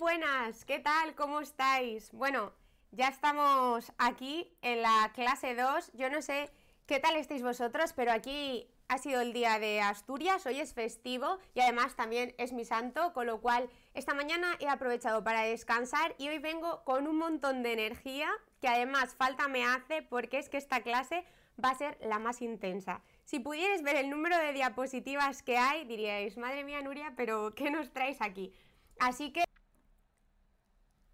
[0.00, 1.14] buenas, ¿qué tal?
[1.14, 2.10] ¿Cómo estáis?
[2.12, 2.54] Bueno,
[2.90, 5.92] ya estamos aquí en la clase 2.
[5.92, 6.50] Yo no sé
[6.86, 11.38] qué tal estáis vosotros, pero aquí ha sido el día de Asturias, hoy es festivo
[11.52, 16.14] y además también es mi santo, con lo cual esta mañana he aprovechado para descansar
[16.16, 18.30] y hoy vengo con un montón de energía
[18.62, 21.26] que además falta me hace porque es que esta clase
[21.62, 23.02] va a ser la más intensa.
[23.26, 27.70] Si pudierais ver el número de diapositivas que hay, diríais, madre mía Nuria, pero ¿qué
[27.70, 28.54] nos traes aquí?
[28.98, 29.44] Así que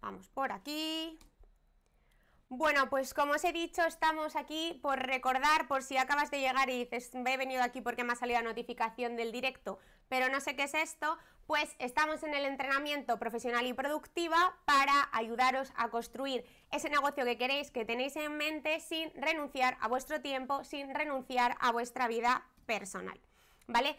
[0.07, 1.19] vamos por aquí,
[2.47, 6.69] bueno, pues como os he dicho, estamos aquí por recordar, por si acabas de llegar
[6.69, 10.39] y dices, he venido aquí porque me ha salido la notificación del directo, pero no
[10.39, 15.89] sé qué es esto, pues estamos en el entrenamiento profesional y productiva para ayudaros a
[15.89, 20.95] construir ese negocio que queréis, que tenéis en mente, sin renunciar a vuestro tiempo, sin
[20.95, 23.19] renunciar a vuestra vida personal,
[23.67, 23.97] ¿vale?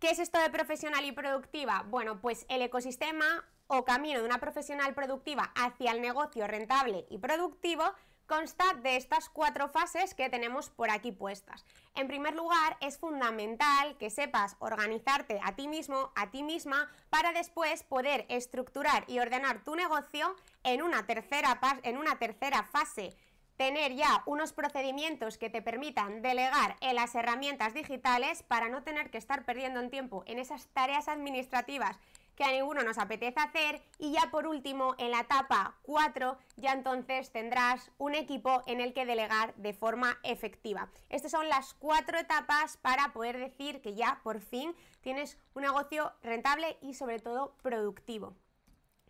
[0.00, 1.86] ¿Qué es esto de profesional y productiva?
[1.88, 7.18] Bueno, pues el ecosistema o camino de una profesional productiva hacia el negocio rentable y
[7.18, 7.84] productivo
[8.26, 11.64] consta de estas cuatro fases que tenemos por aquí puestas.
[11.94, 17.32] En primer lugar, es fundamental que sepas organizarte a ti mismo, a ti misma, para
[17.32, 23.16] después poder estructurar y ordenar tu negocio en una tercera, en una tercera fase
[23.56, 29.10] tener ya unos procedimientos que te permitan delegar en las herramientas digitales para no tener
[29.10, 31.98] que estar perdiendo en tiempo en esas tareas administrativas
[32.36, 36.72] que a ninguno nos apetece hacer y ya por último en la etapa 4 ya
[36.72, 40.88] entonces tendrás un equipo en el que delegar de forma efectiva.
[41.08, 46.12] Estas son las cuatro etapas para poder decir que ya por fin tienes un negocio
[46.22, 48.36] rentable y sobre todo productivo.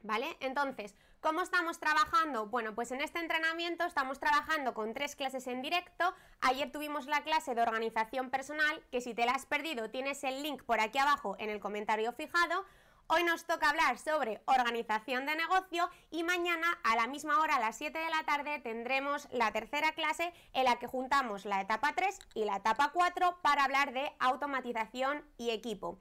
[0.03, 0.37] ¿Vale?
[0.39, 2.47] Entonces, ¿cómo estamos trabajando?
[2.47, 6.15] Bueno, pues en este entrenamiento estamos trabajando con tres clases en directo.
[6.43, 10.45] Ayer tuvimos la clase de organización personal, que si te la has perdido tienes el
[10.45, 12.65] link por aquí abajo en el comentario fijado.
[13.09, 17.61] Hoy nos toca hablar sobre organización de negocio y mañana a la misma hora, a
[17.61, 21.95] las 7 de la tarde, tendremos la tercera clase en la que juntamos la etapa
[21.95, 26.01] 3 y la etapa 4 para hablar de automatización y equipo.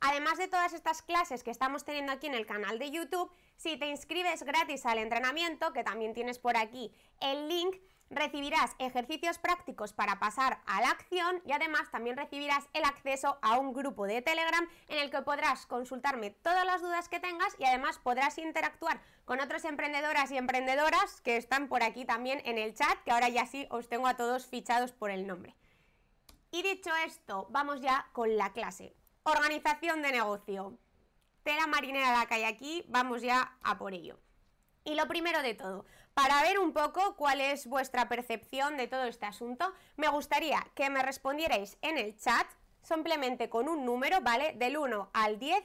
[0.00, 3.76] Además de todas estas clases que estamos teniendo aquí en el canal de YouTube, si
[3.76, 7.76] te inscribes gratis al entrenamiento, que también tienes por aquí el link,
[8.10, 13.58] recibirás ejercicios prácticos para pasar a la acción y además también recibirás el acceso a
[13.58, 17.64] un grupo de Telegram en el que podrás consultarme todas las dudas que tengas y
[17.64, 22.74] además podrás interactuar con otras emprendedoras y emprendedoras que están por aquí también en el
[22.74, 25.56] chat, que ahora ya sí os tengo a todos fichados por el nombre.
[26.52, 28.94] Y dicho esto, vamos ya con la clase.
[29.24, 30.78] Organización de negocio.
[31.42, 34.18] Tela marinera la que hay aquí, vamos ya a por ello.
[34.84, 35.84] Y lo primero de todo,
[36.16, 40.88] para ver un poco cuál es vuestra percepción de todo este asunto, me gustaría que
[40.88, 42.46] me respondierais en el chat,
[42.80, 44.54] simplemente con un número, ¿vale?
[44.54, 45.62] Del 1 al 10,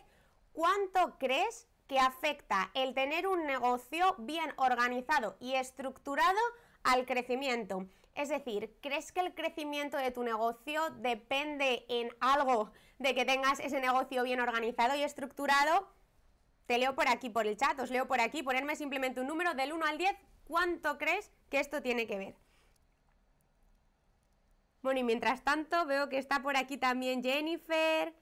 [0.52, 6.38] ¿cuánto crees que afecta el tener un negocio bien organizado y estructurado
[6.84, 7.88] al crecimiento?
[8.14, 13.62] Es decir, ¿crees que el crecimiento de tu negocio depende en algo de que tengas
[13.62, 15.88] ese negocio bien organizado y estructurado?
[16.66, 19.54] Te leo por aquí, por el chat, os leo por aquí, ponerme simplemente un número
[19.54, 20.14] del 1 al 10,
[20.52, 22.36] ¿cuánto crees que esto tiene que ver?
[24.82, 28.14] Bueno, y mientras tanto veo que está por aquí también Jennifer,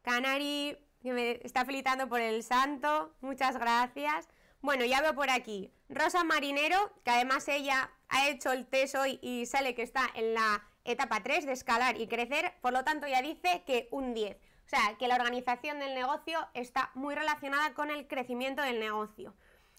[0.00, 4.26] Canary, que me está felicitando por el santo, muchas gracias.
[4.62, 9.18] Bueno, ya veo por aquí Rosa Marinero, que además ella ha hecho el test hoy
[9.20, 13.06] y sale que está en la etapa 3 de escalar y crecer, por lo tanto
[13.06, 14.34] ya dice que un 10.
[14.34, 19.34] O sea, que la organización del negocio está muy relacionada con el crecimiento del negocio.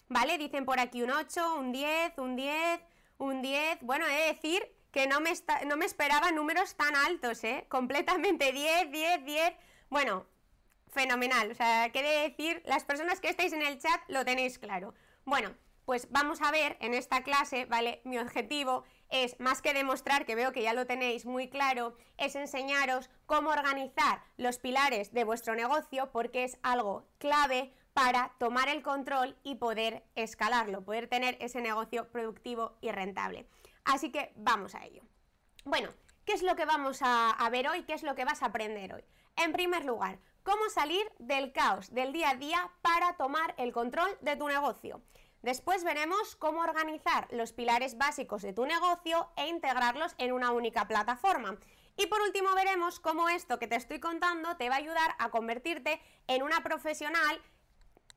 [0.08, 0.38] ¿Vale?
[0.38, 2.80] Dicen por aquí un 8, un 10, un 10,
[3.18, 3.78] un 10.
[3.82, 5.32] Bueno, he de decir que no me,
[5.66, 7.66] no me esperaba números tan altos, ¿eh?
[7.68, 9.52] Completamente 10, 10, 10.
[9.90, 10.26] Bueno,
[10.88, 11.50] fenomenal.
[11.50, 14.94] O sea, quiere decir, las personas que estáis en el chat lo tenéis claro.
[15.24, 18.00] Bueno, pues vamos a ver en esta clase, ¿vale?
[18.04, 22.34] Mi objetivo es, más que demostrar, que veo que ya lo tenéis muy claro, es
[22.34, 28.82] enseñaros cómo organizar los pilares de vuestro negocio porque es algo clave para tomar el
[28.82, 33.48] control y poder escalarlo, poder tener ese negocio productivo y rentable.
[33.86, 35.02] Así que vamos a ello.
[35.64, 35.88] Bueno,
[36.26, 37.84] ¿qué es lo que vamos a, ver hoy?
[37.84, 39.02] ¿Qué es lo que vas a aprender hoy?
[39.36, 44.10] En primer lugar, cómo salir del caos del día a día para tomar el control
[44.20, 45.00] de tu negocio.
[45.40, 50.86] Después veremos cómo organizar los pilares básicos de tu negocio e integrarlos en una única
[50.86, 51.56] plataforma.
[51.96, 55.30] Y por último veremos cómo esto que te estoy contando te va a ayudar a
[55.30, 57.40] convertirte en una profesional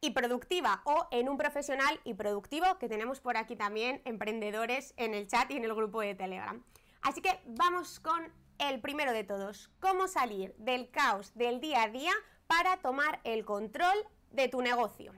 [0.02, 5.14] y productiva o en un profesional y productivo que tenemos por aquí también emprendedores en
[5.14, 6.64] el chat y en el grupo de Telegram.
[7.02, 11.90] Así que vamos con el primero de todos, cómo salir del caos del día a
[11.90, 12.12] día
[12.48, 13.98] para tomar el control
[14.32, 15.14] de tu negocio.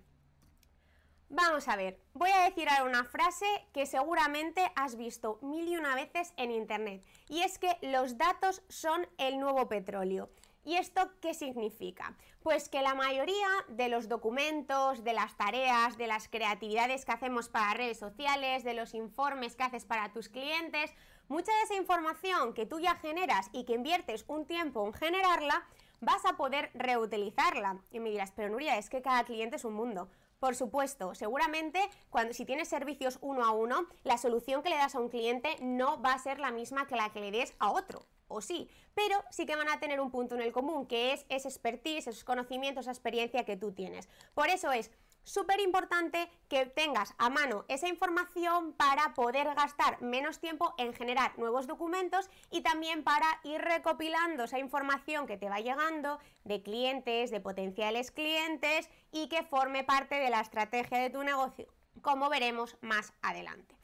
[1.29, 5.77] Vamos a ver, voy a decir ahora una frase que seguramente has visto mil y
[5.77, 10.29] una veces en internet, y es que los datos son el nuevo petróleo.
[10.63, 12.15] ¿Y esto qué significa?
[12.43, 17.49] Pues que la mayoría de los documentos, de las tareas, de las creatividades que hacemos
[17.49, 20.93] para redes sociales, de los informes que haces para tus clientes,
[21.29, 25.65] mucha de esa información que tú ya generas y que inviertes un tiempo en generarla,
[25.99, 27.81] vas a poder reutilizarla.
[27.91, 30.09] Y me dirás, pero Nuria, es que cada cliente es un mundo.
[30.39, 31.79] Por supuesto, seguramente
[32.11, 35.55] cuando si tienes servicios uno a uno, la solución que le das a un cliente
[35.59, 38.69] no va a ser la misma que la que le des a otro o sí,
[38.95, 42.07] pero sí que van a tener un punto en el común, que es ese expertise,
[42.07, 44.09] esos conocimientos, esa experiencia que tú tienes.
[44.33, 44.91] Por eso es
[45.23, 51.37] súper importante que tengas a mano esa información para poder gastar menos tiempo en generar
[51.37, 57.31] nuevos documentos y también para ir recopilando esa información que te va llegando de clientes,
[57.31, 61.67] de potenciales clientes y que forme parte de la estrategia de tu negocio,
[62.01, 63.75] como veremos más adelante.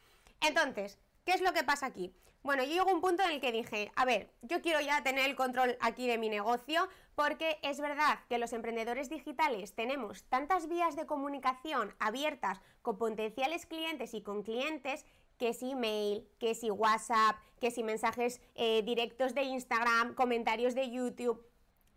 [0.42, 2.14] Entonces, ¿qué es lo que pasa aquí?
[2.48, 5.04] Bueno, yo llego a un punto en el que dije, a ver, yo quiero ya
[5.04, 10.24] tener el control aquí de mi negocio porque es verdad que los emprendedores digitales tenemos
[10.30, 15.06] tantas vías de comunicación abiertas con potenciales clientes y con clientes
[15.38, 20.90] que si email, que si WhatsApp, que si mensajes eh, directos de Instagram, comentarios de
[20.90, 21.46] YouTube.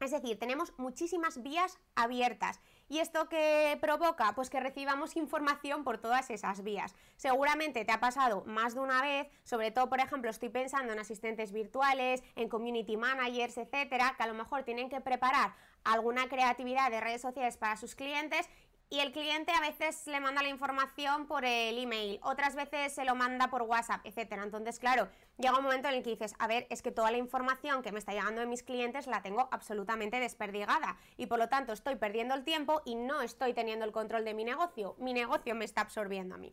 [0.00, 4.32] Es decir, tenemos muchísimas vías abiertas ¿Y esto qué provoca?
[4.34, 6.96] Pues que recibamos información por todas esas vías.
[7.14, 10.98] Seguramente te ha pasado más de una vez, sobre todo, por ejemplo, estoy pensando en
[10.98, 15.54] asistentes virtuales, en community managers, etcétera, que a lo mejor tienen que preparar
[15.84, 18.48] alguna creatividad de redes sociales para sus clientes
[18.92, 23.04] y el cliente a veces le manda la información por el email, otras veces se
[23.04, 24.42] lo manda por WhatsApp, etcétera.
[24.42, 25.08] Entonces, claro,
[25.38, 27.92] llega un momento en el que dices, a ver, es que toda la información que
[27.92, 31.94] me está llegando de mis clientes la tengo absolutamente desperdigada y por lo tanto estoy
[31.94, 34.96] perdiendo el tiempo y no estoy teniendo el control de mi negocio.
[34.98, 36.52] Mi negocio me está absorbiendo a mí.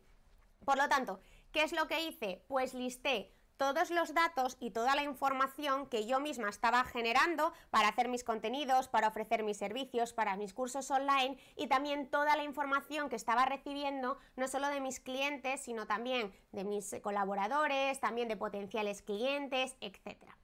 [0.63, 1.19] Por lo tanto,
[1.51, 2.43] ¿qué es lo que hice?
[2.47, 7.89] Pues listé todos los datos y toda la información que yo misma estaba generando para
[7.89, 12.43] hacer mis contenidos, para ofrecer mis servicios, para mis cursos online y también toda la
[12.43, 18.27] información que estaba recibiendo no solo de mis clientes, sino también de mis colaboradores, también
[18.27, 20.36] de potenciales clientes, etcétera.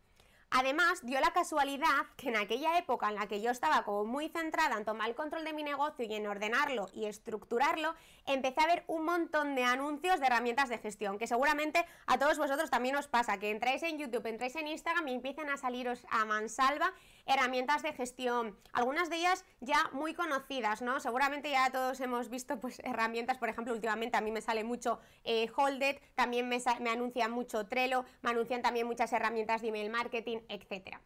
[0.56, 4.30] Además, dio la casualidad que en aquella época en la que yo estaba como muy
[4.30, 7.96] centrada en tomar el control de mi negocio y en ordenarlo y estructurarlo,
[8.28, 12.38] empecé a ver un montón de anuncios de herramientas de gestión, que seguramente a todos
[12.38, 16.06] vosotros también os pasa, que entráis en YouTube, entráis en Instagram y empiezan a saliros
[16.12, 16.94] a mansalva
[17.26, 21.00] herramientas de gestión, algunas de ellas ya muy conocidas, ¿no?
[21.00, 25.00] Seguramente ya todos hemos visto pues herramientas, por ejemplo, últimamente a mí me sale mucho
[25.24, 29.90] eh, Holded, también me, me anuncian mucho Trello, me anuncian también muchas herramientas de email
[29.90, 31.02] marketing, etcétera.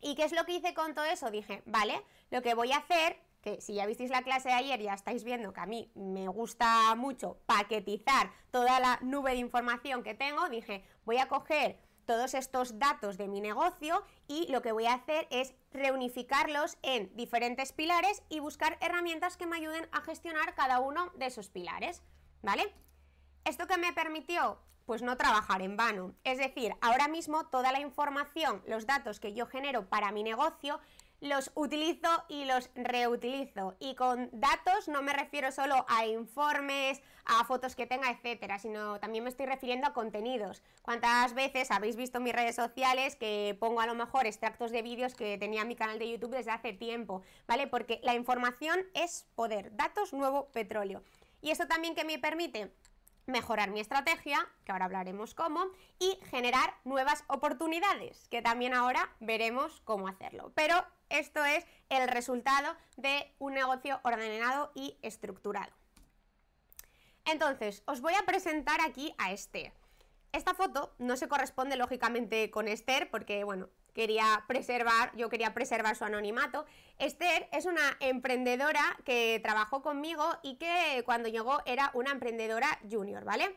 [0.00, 1.30] ¿Y qué es lo que hice con todo eso?
[1.30, 4.80] Dije, vale, lo que voy a hacer que si ya visteis la clase de ayer
[4.80, 10.02] ya estáis viendo que a mí me gusta mucho paquetizar toda la nube de información
[10.02, 14.72] que tengo, dije, voy a coger todos estos datos de mi negocio y lo que
[14.72, 20.00] voy a hacer es reunificarlos en diferentes pilares y buscar herramientas que me ayuden a
[20.00, 22.02] gestionar cada uno de esos pilares,
[22.42, 22.72] ¿vale?
[23.44, 24.58] ¿Esto que me permitió?
[24.86, 26.14] Pues no trabajar en vano.
[26.24, 30.78] Es decir, ahora mismo toda la información, los datos que yo genero para mi negocio,
[31.24, 33.74] los utilizo y los reutilizo.
[33.80, 39.00] Y con datos no me refiero solo a informes, a fotos que tenga, etcétera, sino
[39.00, 40.62] también me estoy refiriendo a contenidos.
[40.82, 45.14] ¿Cuántas veces habéis visto mis redes sociales que pongo a lo mejor extractos de vídeos
[45.14, 47.22] que tenía en mi canal de YouTube desde hace tiempo?
[47.46, 47.68] ¿Vale?
[47.68, 49.74] Porque la información es poder.
[49.74, 51.02] Datos, nuevo petróleo.
[51.40, 52.70] Y esto también que me permite
[53.26, 55.66] mejorar mi estrategia, que ahora hablaremos cómo,
[55.98, 60.52] y generar nuevas oportunidades, que también ahora veremos cómo hacerlo.
[60.54, 65.72] Pero esto es el resultado de un negocio ordenado y estructurado.
[67.24, 69.72] Entonces, os voy a presentar aquí a Esther.
[70.32, 75.96] Esta foto no se corresponde lógicamente con Esther porque, bueno, quería preservar, yo quería preservar
[75.96, 76.66] su anonimato.
[76.98, 83.24] Esther es una emprendedora que trabajó conmigo y que cuando llegó era una emprendedora junior,
[83.24, 83.56] ¿vale?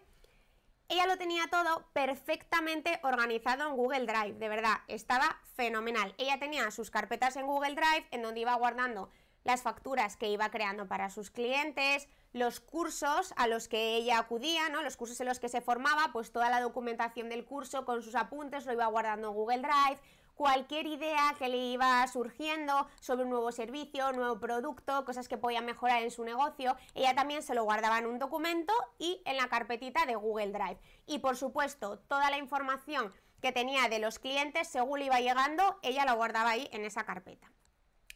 [0.89, 6.15] Ella lo tenía todo perfectamente organizado en Google Drive, de verdad, estaba fenomenal.
[6.17, 9.09] Ella tenía sus carpetas en Google Drive en donde iba guardando
[9.43, 14.69] las facturas que iba creando para sus clientes, los cursos a los que ella acudía,
[14.69, 14.81] ¿no?
[14.81, 18.15] Los cursos en los que se formaba, pues toda la documentación del curso con sus
[18.15, 19.99] apuntes lo iba guardando en Google Drive,
[20.37, 25.65] cualquier idea que le iba surgiendo sobre un nuevo servicio, nuevo producto, cosas que podían
[25.65, 29.49] mejorar en su negocio, ella también se lo guardaba en un documento y en la
[29.49, 30.77] carpetita de Google Drive.
[31.07, 35.79] Y por supuesto, toda la información que tenía de los clientes, según le iba llegando,
[35.81, 37.51] ella la guardaba ahí en esa carpeta.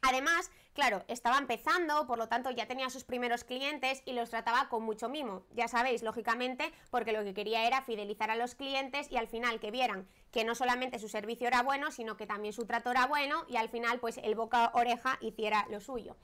[0.01, 4.67] Además, claro, estaba empezando, por lo tanto ya tenía sus primeros clientes y los trataba
[4.67, 5.43] con mucho mimo.
[5.53, 9.59] Ya sabéis, lógicamente, porque lo que quería era fidelizar a los clientes y al final
[9.59, 13.05] que vieran que no solamente su servicio era bueno, sino que también su trato era
[13.05, 16.15] bueno y al final pues el boca oreja hiciera lo suyo.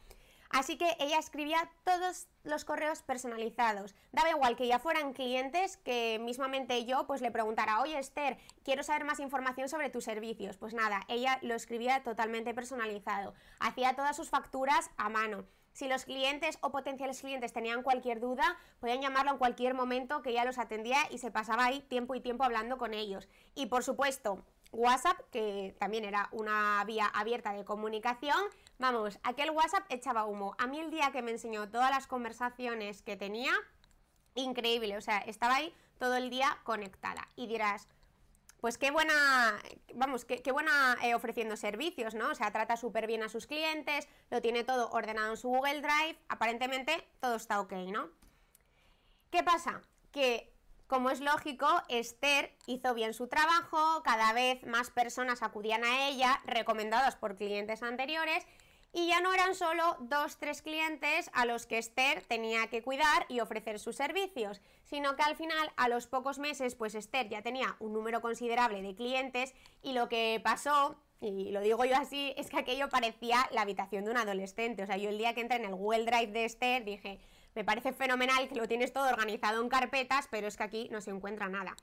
[0.50, 3.96] Así que ella escribía todos los correos personalizados.
[4.12, 8.84] Daba igual que ya fueran clientes que mismamente yo pues le preguntara, oye Esther, quiero
[8.84, 10.58] saber más información sobre tus servicios.
[10.58, 13.34] Pues nada, ella lo escribía totalmente personalizado.
[13.60, 15.46] Hacía todas sus facturas a mano.
[15.78, 20.32] Si los clientes o potenciales clientes tenían cualquier duda, podían llamarlo en cualquier momento que
[20.32, 23.30] ella los atendía y se pasaba ahí tiempo y tiempo hablando con ellos.
[23.54, 28.40] Y por supuesto, WhatsApp, que también era una vía abierta de comunicación,
[28.80, 30.56] Vamos, aquel WhatsApp echaba humo.
[30.60, 33.52] A mí el día que me enseñó todas las conversaciones que tenía,
[34.36, 37.28] increíble, o sea, estaba ahí todo el día conectada.
[37.36, 37.88] Y dirás,
[38.62, 39.60] pues qué buena,
[39.96, 42.30] vamos, qué, buena eh, ofreciendo servicios, ¿no?
[42.30, 45.82] O sea, trata súper bien a sus clientes, lo tiene todo ordenado en su Google
[45.82, 48.10] Drive, aparentemente todo está ok, ¿no?
[49.32, 49.82] ¿Qué pasa?
[50.12, 50.54] Que,
[50.88, 56.42] como es lógico, Esther hizo bien su trabajo, cada vez más personas acudían a ella,
[56.46, 58.46] recomendadas por clientes anteriores,
[58.98, 63.28] y ya no eran solo dos, tres clientes a los que Esther tenía que cuidar
[63.30, 67.44] y ofrecer sus servicios, sino que al final, a los pocos meses, pues Esther ya
[67.44, 72.34] tenía un número considerable de clientes y lo que pasó, y lo digo yo así,
[72.38, 74.82] es que aquello parecía la habitación de un adolescente.
[74.82, 77.20] O sea, yo el día que entré en el Google Drive de Esther dije,
[77.54, 81.02] me parece fenomenal que lo tienes todo organizado en carpetas, pero es que aquí no
[81.02, 81.76] se encuentra nada.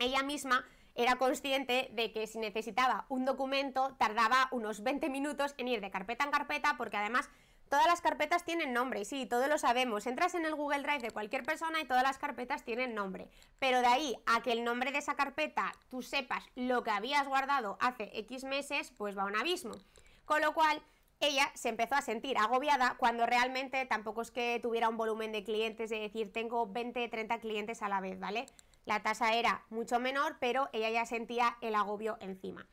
[0.00, 0.66] Ella misma
[0.98, 5.92] era consciente de que si necesitaba un documento tardaba unos 20 minutos en ir de
[5.92, 7.30] carpeta en carpeta porque además
[7.68, 10.08] todas las carpetas tienen nombre y sí, todos lo sabemos.
[10.08, 13.28] Entras en el Google Drive de cualquier persona y todas las carpetas tienen nombre.
[13.60, 17.28] Pero de ahí a que el nombre de esa carpeta tú sepas lo que habías
[17.28, 19.76] guardado hace X meses, pues va un abismo.
[20.24, 20.82] Con lo cual,
[21.20, 25.44] ella se empezó a sentir agobiada cuando realmente tampoco es que tuviera un volumen de
[25.44, 28.46] clientes, de decir, tengo 20, 30 clientes a la vez, ¿vale?
[28.88, 32.66] La tasa era mucho menor, pero ella ya sentía el agobio encima.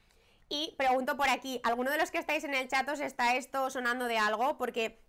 [0.48, 3.70] Y pregunto por aquí, ¿alguno de los que estáis en el chat os está esto
[3.70, 4.58] sonando de algo?
[4.58, 5.02] Porque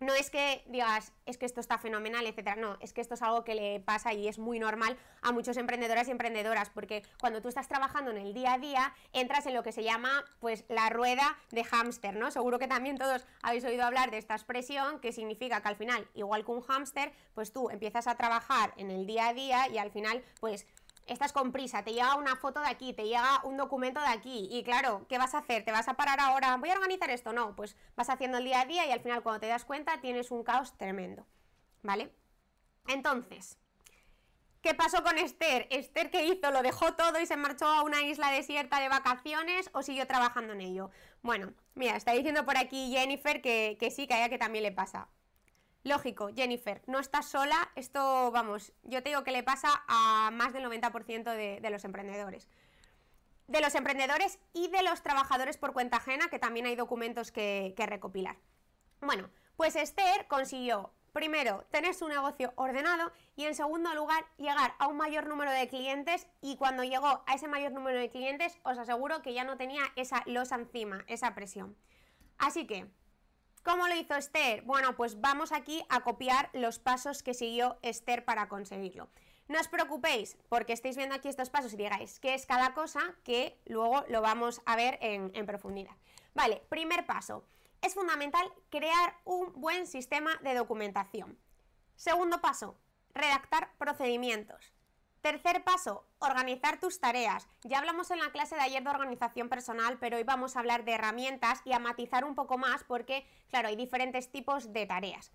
[0.00, 2.56] no es que digas, es que esto está fenomenal, etcétera.
[2.56, 5.56] No, es que esto es algo que le pasa y es muy normal a muchos
[5.56, 9.54] emprendedores y emprendedoras, porque cuando tú estás trabajando en el día a día, entras en
[9.54, 12.30] lo que se llama, pues, la rueda de hámster, ¿no?
[12.30, 16.08] Seguro que también todos habéis oído hablar de esta expresión, que significa que al final,
[16.14, 19.78] igual que un hámster, pues tú empiezas a trabajar en el día a día y
[19.78, 20.66] al final, pues
[21.06, 24.48] estás con prisa, te llega una foto de aquí, te llega un documento de aquí
[24.50, 25.64] y claro, ¿qué vas a hacer?
[25.64, 26.56] ¿Te vas a parar ahora?
[26.56, 27.32] ¿Voy a organizar esto?
[27.32, 30.00] No, pues vas haciendo el día a día y al final cuando te das cuenta
[30.00, 31.26] tienes un caos tremendo,
[31.82, 32.12] ¿vale?
[32.86, 33.58] Entonces,
[34.60, 35.66] ¿qué pasó con Esther?
[35.70, 36.50] ¿Esther qué hizo?
[36.50, 40.52] ¿Lo dejó todo y se marchó a una isla desierta de vacaciones o siguió trabajando
[40.52, 40.90] en ello?
[41.22, 44.64] Bueno, mira, está diciendo por aquí Jennifer que, que sí, que a ella que también
[44.64, 45.08] le pasa.
[45.84, 50.54] Lógico, Jennifer, no estás sola, esto, vamos, yo te digo que le pasa a más
[50.54, 52.48] del 90% de, los emprendedores.
[53.48, 57.74] De los emprendedores y de los trabajadores por cuenta ajena, que también hay documentos que,
[57.76, 58.38] que recopilar.
[59.02, 64.86] Bueno, pues Esther consiguió, primero, tener su negocio ordenado y en segundo lugar, llegar a
[64.86, 68.78] un mayor número de clientes y cuando llegó a ese mayor número de clientes, os
[68.78, 71.76] aseguro que ya no tenía esa losa encima, esa presión.
[72.38, 72.86] Así que,
[73.64, 74.60] ¿Cómo lo hizo Esther?
[74.64, 79.08] Bueno, pues vamos aquí a copiar los pasos que siguió Esther para conseguirlo.
[79.48, 83.00] No os preocupéis porque estéis viendo aquí estos pasos y digáis qué es cada cosa,
[83.24, 85.96] que luego lo vamos a ver en, en profundidad.
[86.34, 87.46] Vale, primer paso.
[87.80, 91.38] Es fundamental crear un buen sistema de documentación.
[91.96, 92.76] Segundo paso,
[93.14, 94.73] redactar procedimientos.
[95.24, 97.48] Tercer paso, organizar tus tareas.
[97.62, 100.84] Ya hablamos en la clase de ayer de organización personal, pero hoy vamos a hablar
[100.84, 105.32] de herramientas y a matizar un poco más porque, claro, hay diferentes tipos de tareas.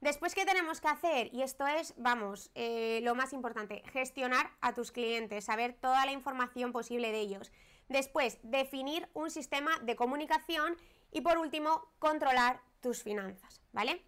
[0.00, 1.32] Después, ¿qué tenemos que hacer?
[1.32, 6.10] Y esto es, vamos, eh, lo más importante, gestionar a tus clientes, saber toda la
[6.10, 7.52] información posible de ellos.
[7.88, 10.76] Después, definir un sistema de comunicación
[11.12, 14.02] y por último, controlar tus finanzas, ¿vale?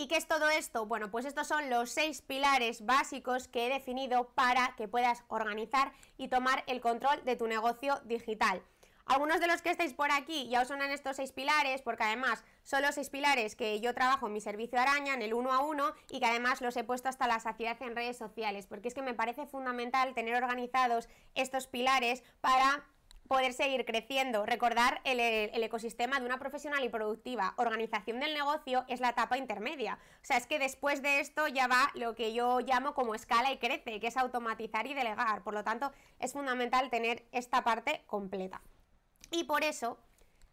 [0.00, 0.86] ¿Y qué es todo esto?
[0.86, 5.92] Bueno, pues estos son los seis pilares básicos que he definido para que puedas organizar
[6.16, 8.62] y tomar el control de tu negocio digital.
[9.06, 12.44] Algunos de los que estáis por aquí ya os sonan estos seis pilares, porque además
[12.62, 15.64] son los seis pilares que yo trabajo en mi servicio araña, en el uno a
[15.64, 18.94] uno, y que además los he puesto hasta la saciedad en redes sociales, porque es
[18.94, 22.86] que me parece fundamental tener organizados estos pilares para
[23.28, 24.44] poder seguir creciendo.
[24.46, 25.20] Recordar el,
[25.62, 29.98] ecosistema de una profesional y productiva organización del negocio es la etapa intermedia.
[30.22, 33.52] O sea, es que después de esto ya va lo que yo llamo como escala
[33.52, 35.44] y crece, que es automatizar y delegar.
[35.44, 38.62] Por lo tanto, es fundamental tener esta parte completa.
[39.30, 39.98] Y por eso,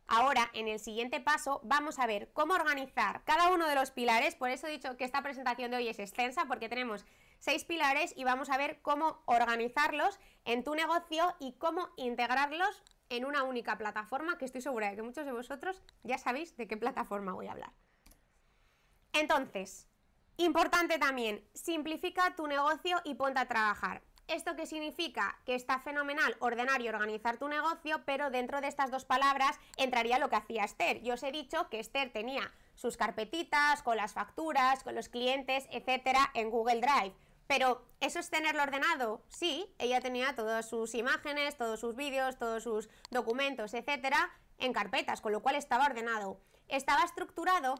[0.08, 4.36] Ahora, en el siguiente paso, vamos a ver cómo organizar cada uno de los pilares.
[4.36, 7.06] Por eso he dicho que esta presentación de hoy es extensa, porque tenemos
[7.46, 13.24] seis pilares y vamos a ver cómo organizarlos en tu negocio y cómo integrarlos en
[13.24, 16.76] una única plataforma, que estoy segura de que muchos de vosotros ya sabéis de qué
[16.76, 17.72] plataforma voy a hablar.
[19.14, 19.88] Entonces,
[20.38, 24.02] importante también, simplifica tu negocio y ponte a trabajar.
[24.28, 25.38] ¿Esto qué significa?
[25.46, 30.18] Que está fenomenal ordenar y organizar tu negocio, pero dentro de estas dos palabras entraría
[30.18, 31.04] lo que hacía Esther.
[31.04, 35.68] Yo os he dicho que Esther tenía sus carpetitas con las facturas, con los clientes,
[35.70, 37.14] etcétera, en Google Drive.
[37.48, 39.24] Pero, ¿eso es tenerlo ordenado?
[39.30, 45.22] Sí, ella tenía todas sus imágenes, todos sus vídeos, todos sus documentos, etcétera, en carpetas,
[45.22, 46.40] con lo cual estaba ordenado.
[46.68, 47.76] ¿Estaba estructurado?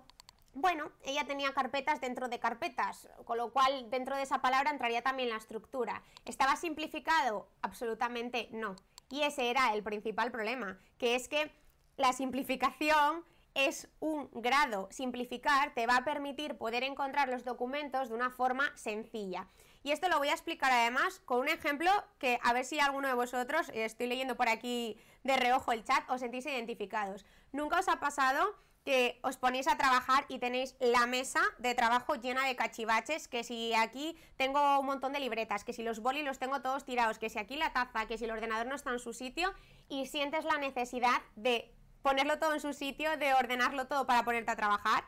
[0.54, 5.02] Bueno, ella tenía carpetas dentro de carpetas, con lo cual dentro de esa palabra entraría
[5.02, 6.02] también la estructura.
[6.24, 7.50] ¿Estaba simplificado?
[7.62, 8.76] Absolutamente no.
[9.10, 11.52] Y ese era el principal problema, que es que
[11.98, 14.88] la simplificación es un grado.
[14.92, 19.48] Simplificar te va a permitir poder encontrar los documentos de una forma sencilla.
[19.82, 23.08] Y esto lo voy a explicar además con un ejemplo que a ver si alguno
[23.08, 27.26] de vosotros, estoy leyendo por aquí de reojo el chat, os sentís identificados.
[27.52, 32.16] ¿Nunca os ha pasado que os ponéis a trabajar y tenéis la mesa de trabajo
[32.16, 36.24] llena de cachivaches, que si aquí tengo un montón de libretas, que si los bolis
[36.24, 38.92] los tengo todos tirados, que si aquí la taza, que si el ordenador no está
[38.92, 39.52] en su sitio
[39.90, 41.75] y sientes la necesidad de
[42.06, 45.04] ponerlo todo en su sitio, de ordenarlo todo para ponerte a trabajar.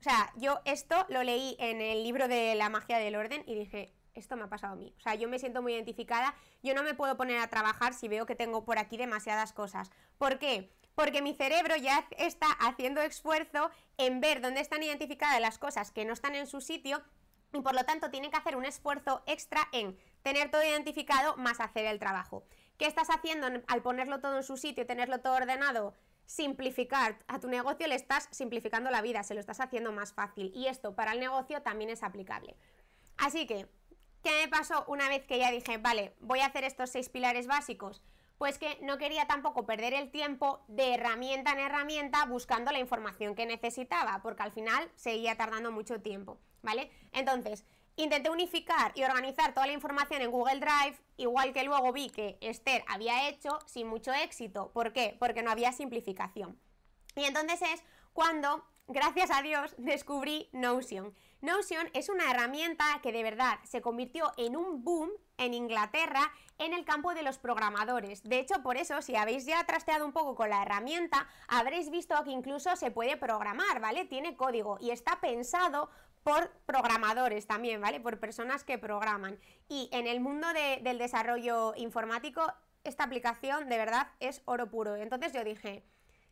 [0.00, 3.54] O sea, yo esto lo leí en el libro de la magia del orden y
[3.54, 4.92] dije, esto me ha pasado a mí.
[4.98, 8.08] O sea, yo me siento muy identificada, yo no me puedo poner a trabajar si
[8.08, 9.92] veo que tengo por aquí demasiadas cosas.
[10.18, 10.72] ¿Por qué?
[10.96, 16.04] porque mi cerebro ya está haciendo esfuerzo en ver dónde están identificadas las cosas que
[16.04, 17.00] no están en su sitio
[17.54, 21.60] y por lo tanto tiene que hacer un esfuerzo extra en tener todo identificado más
[21.60, 22.44] hacer el trabajo.
[22.76, 25.94] ¿Qué estás haciendo al ponerlo todo en su sitio y tenerlo todo ordenado?
[26.30, 27.18] Simplificar.
[27.26, 30.68] A tu negocio le estás simplificando la vida, se lo estás haciendo más fácil y
[30.68, 32.54] esto para el negocio también es aplicable.
[33.16, 33.66] Así que,
[34.22, 37.48] ¿qué me pasó una vez que ya dije, vale, voy a hacer estos seis pilares
[37.48, 38.00] básicos?
[38.38, 43.34] pues que no quería tampoco perder el tiempo de herramienta en herramienta buscando la información
[43.34, 46.90] que necesitaba, porque al final seguía tardando mucho tiempo, ¿vale?
[47.12, 47.66] Entonces,
[48.02, 52.38] intenté unificar y organizar toda la información en Google Drive, igual que luego vi que
[52.40, 54.70] Esther había hecho sin mucho éxito.
[54.72, 55.16] ¿Por qué?
[55.18, 56.58] Porque no había simplificación.
[57.16, 57.82] Y entonces es
[58.12, 61.14] cuando, gracias a Dios, descubrí Notion.
[61.42, 66.74] Notion es una herramienta que de verdad se convirtió en un boom en Inglaterra en
[66.74, 68.22] el campo de los programadores.
[68.22, 72.14] De hecho, por eso, si habéis ya trasteado un poco con la herramienta, habréis visto
[72.24, 74.04] que incluso se puede programar, ¿vale?
[74.04, 75.88] Tiene código y está pensado
[76.22, 78.00] por programadores también, ¿vale?
[78.00, 79.38] Por personas que programan.
[79.68, 82.42] Y en el mundo del desarrollo informático,
[82.84, 84.96] esta aplicación de verdad es oro puro.
[84.96, 85.84] Entonces yo dije,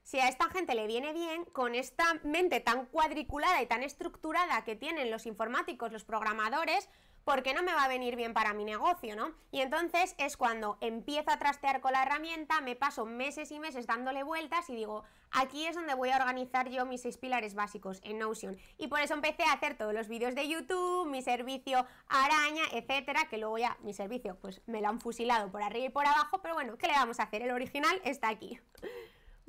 [0.02, 4.64] si a esta gente le viene bien, con esta mente tan cuadriculada y tan estructurada
[4.64, 6.88] que tienen los informáticos, los programadores,
[7.28, 9.34] ¿por qué no me va a venir bien para mi negocio, no?
[9.50, 13.86] Y entonces es cuando empiezo a trastear con la herramienta, me paso meses y meses
[13.86, 18.00] dándole vueltas y digo, aquí es donde voy a organizar yo mis seis pilares básicos
[18.02, 18.56] en Notion.
[18.78, 23.26] Y por eso empecé a hacer todos los vídeos de YouTube, mi servicio araña, etcétera,
[23.28, 26.40] que luego ya mi servicio pues me lo han fusilado por arriba y por abajo,
[26.40, 27.42] pero bueno, ¿qué le vamos a hacer?
[27.42, 28.58] El original está aquí.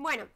[0.02, 0.30] Bueno,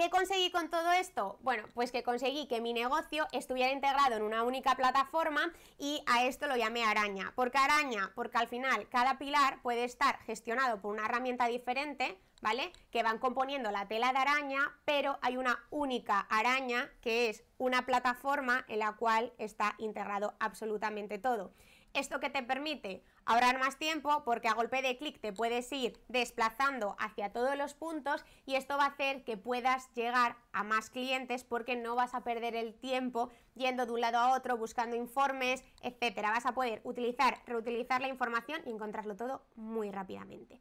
[0.00, 1.38] ¿Qué conseguí con todo esto?
[1.42, 6.24] Bueno, pues que conseguí que mi negocio estuviera integrado en una única plataforma y a
[6.24, 7.34] esto lo llamé araña.
[7.36, 8.10] ¿Por qué araña?
[8.14, 12.72] Porque al final cada pilar puede estar gestionado por una herramienta diferente, ¿vale?
[12.90, 17.84] Que van componiendo la tela de araña, pero hay una única araña que es una
[17.84, 21.52] plataforma en la cual está integrado absolutamente todo.
[21.92, 23.04] ¿Esto que te permite?
[23.30, 27.74] Ahorrar más tiempo porque a golpe de clic te puedes ir desplazando hacia todos los
[27.74, 32.12] puntos y esto va a hacer que puedas llegar a más clientes porque no vas
[32.14, 36.32] a perder el tiempo yendo de un lado a otro, buscando informes, etcétera.
[36.32, 40.60] Vas a poder utilizar, reutilizar la información y encontrarlo todo muy rápidamente.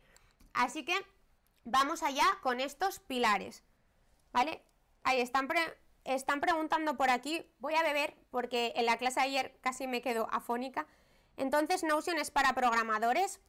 [0.54, 0.94] Así que
[1.64, 3.64] vamos allá con estos pilares.
[4.32, 4.62] ¿Vale?
[5.02, 5.48] Ahí están,
[6.04, 7.44] están preguntando por aquí.
[7.58, 10.86] Voy a beber porque en la clase de ayer casi me quedo afónica.
[11.40, 13.40] Entonces, Notion es para programadores.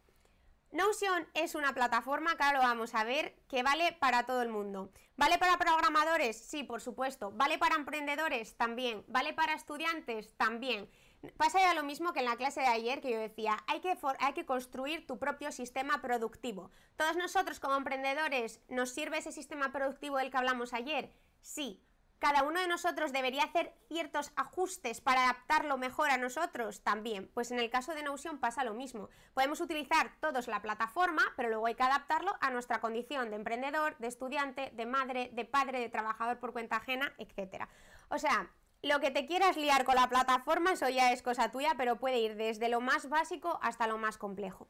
[0.71, 4.93] Notion es una plataforma lo vamos a ver que vale para todo el mundo.
[5.17, 6.37] ¿Vale para programadores?
[6.37, 7.33] Sí, por supuesto.
[7.33, 8.57] ¿Vale para emprendedores?
[8.57, 9.05] También.
[9.09, 10.33] ¿Vale para estudiantes?
[10.37, 10.89] También.
[11.37, 13.99] Pasa ya lo mismo que en la clase de ayer que yo decía, hay que,
[14.21, 16.71] hay que construir tu propio sistema productivo.
[16.97, 21.13] ¿Todos nosotros como emprendedores nos sirve ese sistema productivo del que hablamos ayer?
[21.43, 21.83] Sí.
[22.21, 27.31] Cada uno de nosotros debería hacer ciertos ajustes para adaptarlo mejor a nosotros también.
[27.33, 29.09] Pues en el caso de Notion pasa lo mismo.
[29.33, 33.97] Podemos utilizar todos la plataforma, pero luego hay que adaptarlo a nuestra condición de emprendedor,
[33.99, 37.65] de estudiante, de madre, de padre, de trabajador por cuenta ajena, etc.
[38.11, 38.51] O sea,
[38.83, 42.19] lo que te quieras liar con la plataforma, eso ya es cosa tuya, pero puede
[42.19, 44.69] ir desde lo más básico hasta lo más complejo.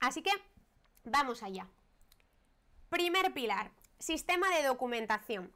[0.00, 0.32] Así que,
[1.04, 1.68] vamos allá.
[2.88, 5.50] Primer pilar, Sistema de documentación.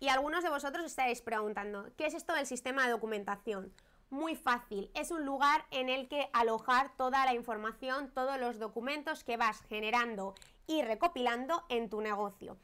[0.00, 3.72] Y algunos de vosotros estaréis preguntando, ¿qué es esto del sistema de documentación?
[4.10, 9.22] Muy fácil, es un lugar en el que alojar toda la información, todos los documentos
[9.22, 10.34] que vas generando
[10.66, 12.58] y recopilando en tu negocio.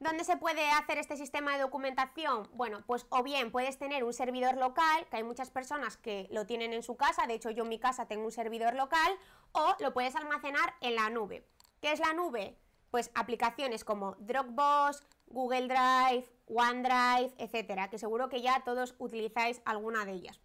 [0.00, 2.50] ¿Dónde se puede hacer este sistema de documentación?
[2.52, 6.44] Bueno, pues o bien puedes tener un servidor local, que hay muchas personas que lo
[6.44, 9.16] tienen en su casa, de hecho yo en mi casa tengo un servidor local,
[9.52, 11.46] o lo puedes almacenar en la nube.
[11.80, 12.58] ¿Qué es la nube?
[12.96, 20.06] Pues aplicaciones como Dropbox, Google Drive, OneDrive, etcétera, que seguro que ya todos utilizáis alguna
[20.06, 20.40] de ellas.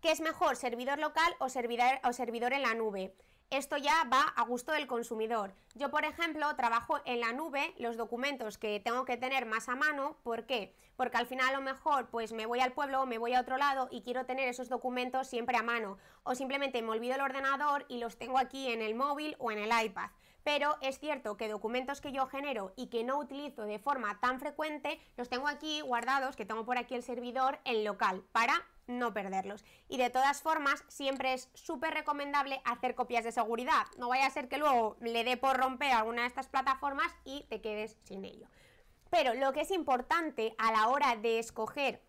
[0.00, 3.16] ¿Qué es mejor, servidor local o servidor, o servidor en la nube?
[3.50, 5.54] Esto ya va a gusto del consumidor.
[5.74, 9.74] Yo, por ejemplo, trabajo en la nube los documentos que tengo que tener más a
[9.74, 10.18] mano.
[10.22, 10.72] ¿Por qué?
[10.94, 13.56] Porque al final a lo mejor pues me voy al pueblo, me voy a otro
[13.56, 15.98] lado y quiero tener esos documentos siempre a mano.
[16.22, 19.58] O simplemente me olvido el ordenador y los tengo aquí en el móvil o en
[19.58, 20.10] el iPad
[20.46, 24.38] pero es cierto que documentos que yo genero y que no utilizo de forma tan
[24.38, 29.12] frecuente, los tengo aquí guardados, que tengo por aquí el servidor en local, para no
[29.12, 29.64] perderlos.
[29.88, 33.86] Y de todas formas, siempre es súper recomendable hacer copias de seguridad.
[33.98, 37.42] No vaya a ser que luego le dé por romper alguna de estas plataformas y
[37.48, 38.46] te quedes sin ello.
[39.10, 42.00] Pero lo que es importante a la hora de escoger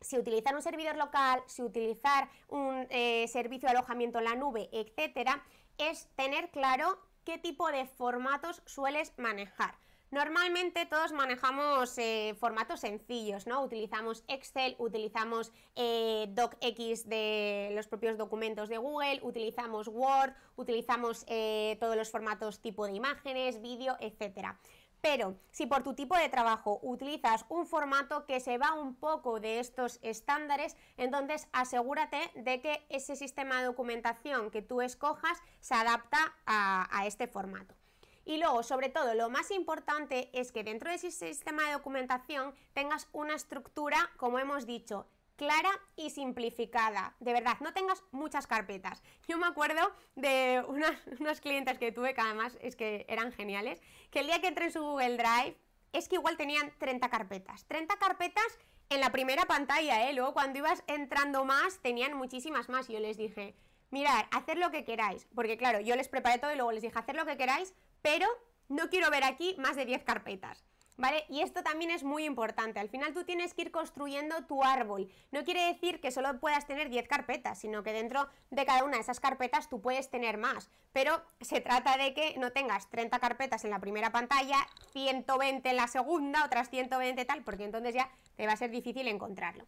[0.00, 4.68] si utilizar un servidor local, si utilizar un eh, servicio de alojamiento en la nube,
[4.72, 5.44] etcétera,
[5.78, 9.74] es tener claro qué tipo de formatos sueles manejar.
[10.12, 13.64] Normalmente todos manejamos eh, formatos sencillos, ¿no?
[13.64, 21.76] Utilizamos Excel, utilizamos eh, DocX de los propios documentos de Google, utilizamos Word, utilizamos eh,
[21.80, 24.60] todos los formatos tipo de imágenes, vídeo, etcétera.
[25.08, 29.38] Pero si por tu tipo de trabajo utilizas un formato que se va un poco
[29.38, 35.74] de estos estándares, entonces asegúrate de que ese sistema de documentación que tú escojas se
[35.74, 37.76] adapta a, a este formato.
[38.24, 42.52] Y luego, sobre todo, lo más importante es que dentro de ese sistema de documentación
[42.72, 47.14] tengas una estructura, como hemos dicho, clara y simplificada.
[47.20, 49.02] De verdad, no tengas muchas carpetas.
[49.28, 54.20] Yo me acuerdo de unas, clientes que tuve, que además es que eran geniales, que
[54.20, 55.56] el día que entré en su Google Drive,
[55.92, 57.64] es que igual tenían 30 carpetas.
[57.68, 58.58] 30 carpetas
[58.90, 60.12] en la primera pantalla, ¿eh?
[60.12, 62.90] Luego cuando ibas entrando más, tenían muchísimas más.
[62.90, 63.54] Y yo les dije,
[63.90, 65.26] mirad, haced lo que queráis.
[65.34, 67.72] Porque claro, yo les preparé todo y luego les dije, haced lo que queráis,
[68.02, 68.26] pero
[68.68, 70.64] no quiero ver aquí más de 10 carpetas.
[70.98, 71.26] ¿Vale?
[71.28, 72.80] Y esto también es muy importante.
[72.80, 75.10] Al final tú tienes que ir construyendo tu árbol.
[75.30, 78.96] No quiere decir que solo puedas tener 10 carpetas, sino que dentro de cada una
[78.96, 80.70] de esas carpetas tú puedes tener más.
[80.92, 84.56] Pero se trata de que no tengas 30 carpetas en la primera pantalla,
[84.92, 89.06] 120 en la segunda, otras 120 tal, porque entonces ya te va a ser difícil
[89.06, 89.66] encontrarlo.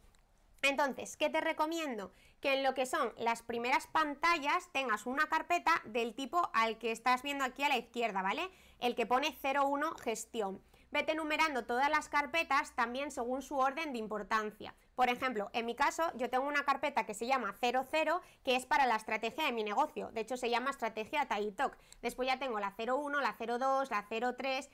[0.62, 2.12] Entonces, ¿qué te recomiendo?
[2.40, 6.90] Que en lo que son las primeras pantallas tengas una carpeta del tipo al que
[6.90, 8.48] estás viendo aquí a la izquierda, ¿vale?
[8.80, 10.60] El que pone 01 gestión
[10.90, 14.74] vete numerando todas las carpetas también según su orden de importancia.
[14.94, 18.66] Por ejemplo, en mi caso, yo tengo una carpeta que se llama 00, que es
[18.66, 20.10] para la estrategia de mi negocio.
[20.12, 21.76] De hecho, se llama estrategia Taitok.
[22.02, 24.70] Después ya tengo la 01, la 02, la 03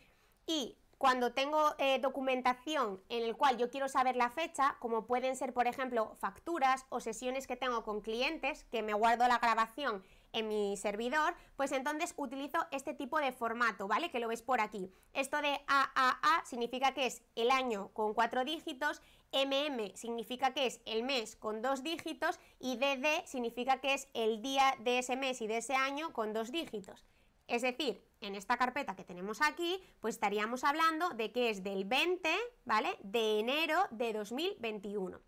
[0.47, 5.37] y cuando tengo eh, documentación en el cual yo quiero saber la fecha, como pueden
[5.37, 10.03] ser, por ejemplo, facturas o sesiones que tengo con clientes, que me guardo la grabación
[10.35, 14.11] en mi servidor, pues entonces utilizo este tipo de formato, ¿vale?
[14.11, 14.91] Que lo ves por aquí.
[15.15, 19.01] Esto de AAA significa que es el año con cuatro dígitos,
[19.33, 24.43] MM significa que es el mes con dos dígitos y DD significa que es el
[24.43, 27.05] día de ese mes y de ese año con dos dígitos.
[27.47, 31.85] Es decir, en esta carpeta que tenemos aquí, pues estaríamos hablando de que es del
[31.85, 32.31] 20,
[32.65, 32.97] ¿vale?
[33.03, 35.21] De enero de 2021.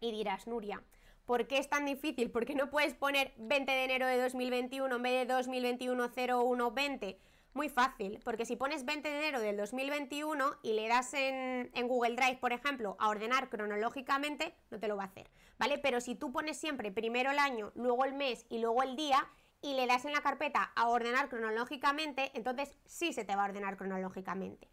[0.00, 0.82] Y dirás, Nuria,
[1.30, 2.32] ¿Por qué es tan difícil?
[2.32, 6.70] ¿Por qué no puedes poner 20 de enero de 2021 en vez de 2021 01
[6.72, 7.20] 20?
[7.54, 11.86] Muy fácil, porque si pones 20 de enero del 2021 y le das en, en,
[11.86, 15.78] Google Drive, por ejemplo, a ordenar cronológicamente, no te lo va a hacer, ¿vale?
[15.78, 19.24] Pero si tú pones siempre primero el año, luego el mes y luego el día,
[19.62, 23.50] y le das en la carpeta a ordenar cronológicamente, entonces sí se te va a
[23.50, 24.68] ordenar cronológicamente.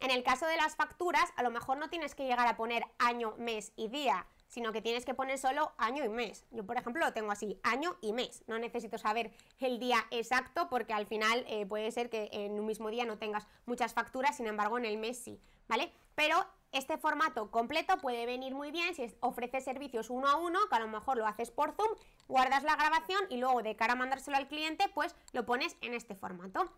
[0.00, 2.84] En el caso de las facturas, a lo mejor no tienes que llegar a poner
[2.98, 6.44] año, mes y día, sino que tienes que poner solo año y mes.
[6.50, 8.42] Yo, por ejemplo, lo tengo así, año y mes.
[8.46, 9.30] No necesito saber
[9.60, 13.18] el día exacto porque al final eh, puede ser que en un mismo día no
[13.18, 15.92] tengas muchas facturas, sin embargo en el mes sí, ¿vale?
[16.14, 20.76] Pero este formato completo puede venir muy bien si ofreces servicios uno a uno, que
[20.76, 21.88] a lo mejor lo haces por Zoom,
[22.26, 25.94] guardas la grabación y luego de cara a mandárselo al cliente, pues lo pones en
[25.94, 26.70] este formato.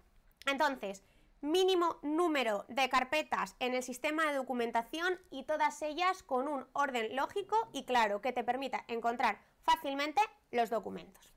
[0.47, 1.03] Entonces,
[1.41, 7.17] mínimo número de carpetas en el sistema de documentación y todas ellas con un orden
[7.17, 11.33] lógico y claro que te permita encontrar fácilmente los documentos.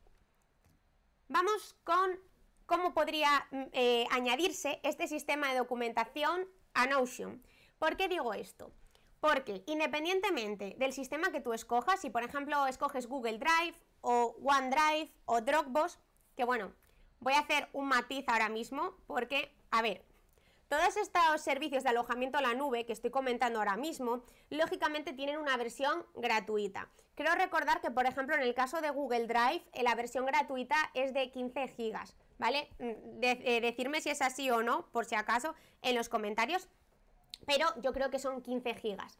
[1.29, 2.19] Vamos con
[2.65, 7.41] cómo podría mm, eh, añadirse este sistema de documentación a Notion.
[7.79, 8.71] ¿Por qué digo esto?
[9.19, 15.13] Porque independientemente del sistema que tú escojas, si por ejemplo escoges Google Drive o OneDrive
[15.25, 15.97] o Dropbox,
[16.35, 16.73] que bueno,
[17.19, 20.05] voy a hacer un matiz ahora mismo porque a ver,
[20.69, 25.39] todos estos servicios de alojamiento a la nube que estoy comentando ahora mismo, lógicamente tienen
[25.39, 26.89] una versión gratuita.
[27.15, 30.75] Creo recordar que, por ejemplo, en el caso de Google Drive, eh, la versión gratuita
[30.93, 32.69] es de 15 gigas, ¿vale?
[32.77, 36.69] Mm, eh, decirme si es así o no, por si acaso, en los comentarios,
[37.47, 39.17] pero yo creo que son 15 gigas.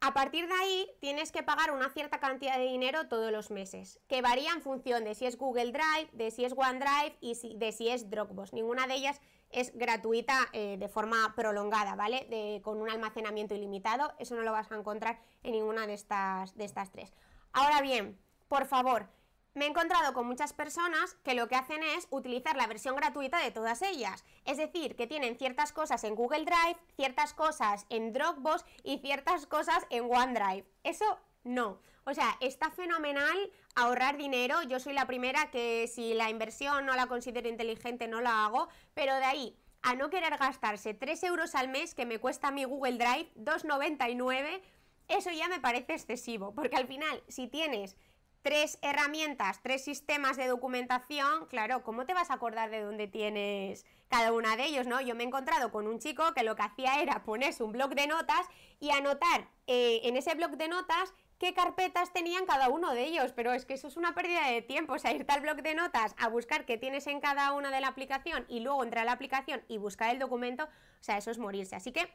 [0.00, 3.98] A partir de ahí tienes que pagar una cierta cantidad de dinero todos los meses,
[4.06, 7.72] que varía en función de si es Google Drive, de si es OneDrive y de
[7.72, 8.52] si es Dropbox.
[8.52, 12.60] Ninguna de ellas es gratuita eh, de forma prolongada, ¿vale?
[12.62, 16.64] con un almacenamiento ilimitado, eso no lo vas a encontrar en ninguna de estas, de
[16.64, 17.12] estas tres.
[17.52, 19.08] Ahora bien, por favor,
[19.54, 23.38] me he encontrado con muchas personas que lo que hacen es utilizar la versión gratuita
[23.38, 24.24] de todas ellas.
[24.44, 29.46] Es decir, que tienen ciertas cosas en Google Drive, ciertas cosas en Dropbox y ciertas
[29.46, 30.64] cosas en OneDrive.
[30.84, 31.80] Eso no.
[32.04, 33.36] O sea, está fenomenal
[33.78, 34.62] ahorrar dinero.
[34.62, 38.68] Yo soy la primera que si la inversión no la considero inteligente no la hago,
[38.94, 42.64] pero de ahí a no querer gastarse 3 euros al mes que me cuesta mi
[42.64, 44.60] Google Drive, 2,99,
[45.06, 47.96] eso ya me parece excesivo, porque al final si tienes
[48.42, 53.84] tres herramientas, tres sistemas de documentación, claro, ¿cómo te vas a acordar de dónde tienes
[54.08, 55.00] cada una de ellos, no?
[55.00, 57.94] Yo me he encontrado con un chico que lo que hacía era ponerse un blog
[57.94, 58.46] de notas
[58.80, 63.32] y anotar eh, en ese blog de notas qué carpetas tenían cada uno de ellos,
[63.32, 65.74] pero es que eso es una pérdida de tiempo, o sea, irte al blog de
[65.74, 69.06] notas a buscar qué tienes en cada una de la aplicación y luego entrar a
[69.06, 71.76] la aplicación y buscar el documento, o sea, eso es morirse.
[71.76, 72.12] Así que,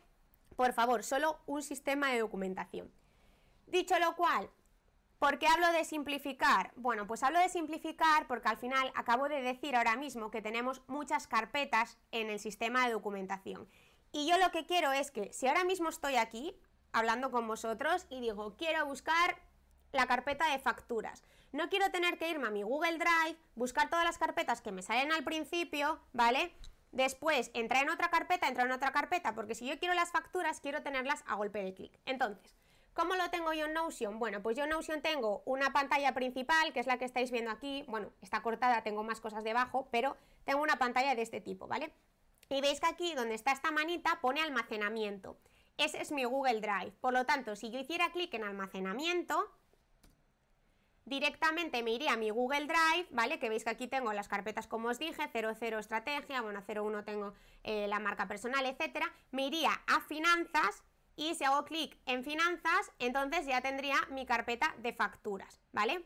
[0.55, 2.91] por favor, solo un sistema de documentación.
[3.67, 4.49] Dicho lo cual,
[5.23, 6.73] ¿Por qué hablo de simplificar?
[6.75, 10.81] Bueno, pues hablo de simplificar porque al final acabo de decir ahora mismo que tenemos
[10.87, 13.69] muchas carpetas en el sistema de documentación.
[14.11, 16.59] Y yo lo que quiero es que si ahora mismo estoy aquí
[16.93, 19.35] hablando con vosotros y digo, quiero buscar
[19.91, 21.23] la carpeta de facturas.
[21.51, 24.81] No quiero tener que irme a mi Google Drive, buscar todas las carpetas que me
[24.81, 26.53] salen al principio, ¿vale?
[26.91, 30.59] Después entrar en otra carpeta, entrar en otra carpeta, porque si yo quiero las facturas,
[30.61, 31.99] quiero tenerlas a golpe de clic.
[32.05, 32.55] Entonces,
[32.93, 34.19] ¿Cómo lo tengo yo en Notion?
[34.19, 37.49] Bueno, pues yo en Notion tengo una pantalla principal, que es la que estáis viendo
[37.49, 37.83] aquí.
[37.87, 41.91] Bueno, está cortada, tengo más cosas debajo, pero tengo una pantalla de este tipo, ¿vale?
[42.49, 45.37] Y veis que aquí, donde está esta manita, pone almacenamiento.
[45.77, 46.91] Ese es mi Google Drive.
[47.01, 49.51] Por lo tanto, si yo hiciera clic en almacenamiento,
[51.05, 53.39] directamente me iría a mi Google Drive, ¿vale?
[53.39, 57.33] Que veis que aquí tengo las carpetas como os dije, 00 estrategia, bueno, 01 tengo
[57.63, 59.11] eh, la marca personal, etcétera.
[59.31, 60.83] Me iría a finanzas
[61.15, 66.03] y si hago clic en finanzas, entonces ya tendría mi carpeta de facturas, ¿vale?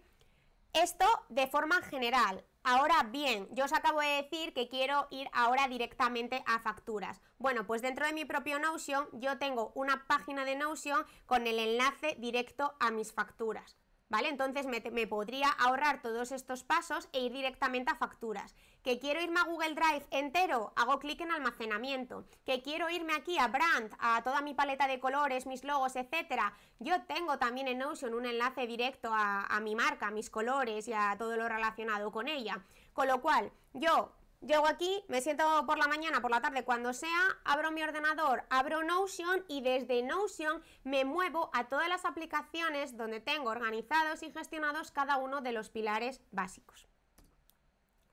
[0.74, 2.44] Esto de forma general.
[2.70, 7.22] Ahora bien, yo os acabo de decir que quiero ir ahora directamente a facturas.
[7.38, 11.60] Bueno, pues dentro de mi propio Notion yo tengo una página de Notion con el
[11.60, 13.78] enlace directo a mis facturas.
[14.10, 14.30] ¿Vale?
[14.30, 18.56] Entonces me, podría ahorrar todos estos pasos e ir directamente a facturas.
[18.82, 22.24] Que quiero irme a Google Drive entero, hago clic en almacenamiento.
[22.46, 26.54] Que quiero irme aquí a Brand, a toda mi paleta de colores, mis logos, etcétera.
[26.80, 30.88] Yo tengo también en Notion un enlace directo a, a mi marca, a mis colores
[30.88, 32.64] y a todo lo relacionado con ella.
[32.94, 36.94] Con lo cual, yo Llego aquí, me siento por la mañana, por la tarde, cuando
[36.94, 42.96] sea, abro mi ordenador, abro Notion y desde Notion me muevo a todas las aplicaciones
[42.96, 46.88] donde tengo organizados y gestionados cada uno de los pilares básicos.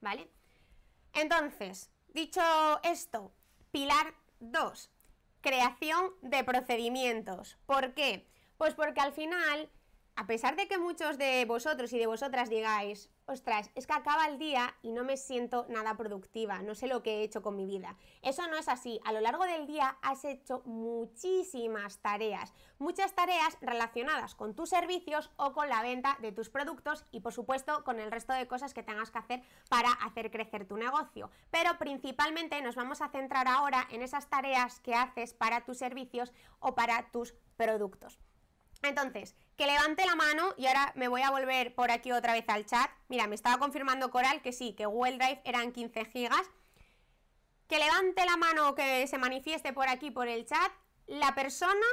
[0.01, 0.31] ¿Vale?
[1.13, 2.41] Entonces, dicho
[2.83, 3.35] esto,
[3.71, 4.91] pilar 2,
[5.43, 7.59] creación de procedimientos.
[7.67, 8.27] ¿Por qué?
[8.57, 9.71] Pues porque al final,
[10.17, 14.27] a pesar de que muchos de vosotros y de vosotras digáis, ostras, es que acaba
[14.27, 17.57] el día y no me siento nada productiva, no sé lo que he hecho con
[17.57, 17.97] mi vida.
[18.23, 19.01] Eso no es así.
[19.05, 25.31] A lo largo del día has hecho muchísimas tareas, muchas tareas relacionadas con tus servicios
[25.37, 28.73] o con la venta de tus productos y por supuesto con el resto de cosas
[28.73, 31.31] que tengas que hacer para hacer crecer tu negocio.
[31.51, 36.33] Pero principalmente nos vamos a centrar ahora en esas tareas que haces para tus servicios
[36.61, 38.21] o para tus productos.
[38.83, 42.45] Entonces, que levante la mano y ahora me voy a volver por aquí otra vez
[42.49, 42.91] al chat.
[43.09, 46.51] Mira, me estaba confirmando Coral que sí, que Google Drive eran 15 gigas.
[47.69, 50.73] Que levante la mano que se manifieste por aquí por el chat
[51.07, 51.87] la persona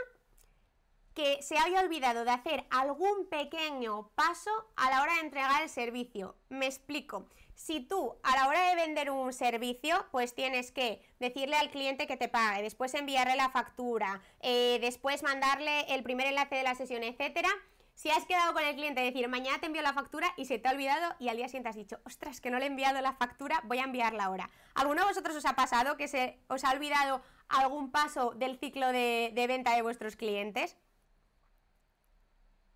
[1.14, 5.70] que se haya olvidado de hacer algún pequeño paso a la hora de entregar el
[5.70, 6.36] servicio.
[6.50, 7.28] Me explico.
[7.62, 12.08] Si tú a la hora de vender un servicio, pues tienes que decirle al cliente
[12.08, 16.74] que te pague, después enviarle la factura, eh, después mandarle el primer enlace de la
[16.74, 17.50] sesión, etcétera.
[17.94, 20.70] Si has quedado con el cliente, decir mañana te envío la factura y se te
[20.70, 23.14] ha olvidado y al día siguiente has dicho, ostras, que no le he enviado la
[23.14, 24.50] factura, voy a enviarla ahora.
[24.74, 28.88] ¿Alguno de vosotros os ha pasado que se os ha olvidado algún paso del ciclo
[28.88, 30.78] de, de venta de vuestros clientes?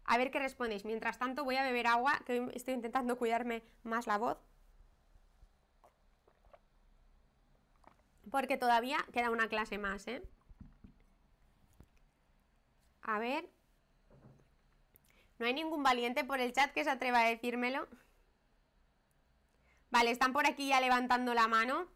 [0.04, 0.86] A ver qué respondéis.
[0.86, 4.38] Mientras tanto voy a beber agua, que estoy intentando cuidarme más la voz.
[8.32, 10.22] Porque todavía queda una clase más, ¿eh?
[13.02, 13.50] A ver.
[15.38, 17.88] ¿No hay ningún valiente por el chat que se atreva a decírmelo?
[19.92, 21.88] Vale, están por aquí ya levantando la mano.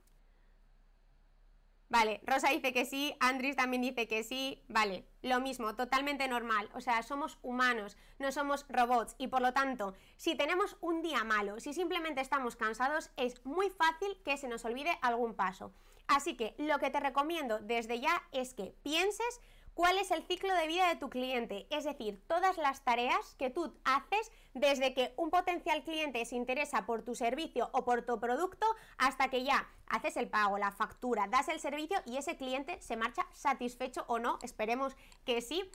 [1.89, 6.70] Vale, Rosa dice que sí, Andris también dice que sí, vale, lo mismo, totalmente normal,
[6.76, 11.24] o sea, somos humanos, no somos robots y por lo tanto, si tenemos un día
[11.24, 15.74] malo, si simplemente estamos cansados, es muy fácil que se nos olvide algún paso.
[16.10, 19.39] Así que lo que te recomiendo desde ya es que pienses
[19.76, 23.52] cuál es el ciclo de vida de tu cliente, es decir, todas las tareas que
[23.52, 28.19] tú haces desde que un potencial cliente se interesa por tu servicio o por tu
[28.19, 28.65] producto
[28.98, 32.98] hasta que ya haces el pago, la factura, das el servicio y ese cliente se
[32.98, 35.69] marcha satisfecho o no, esperemos que sí,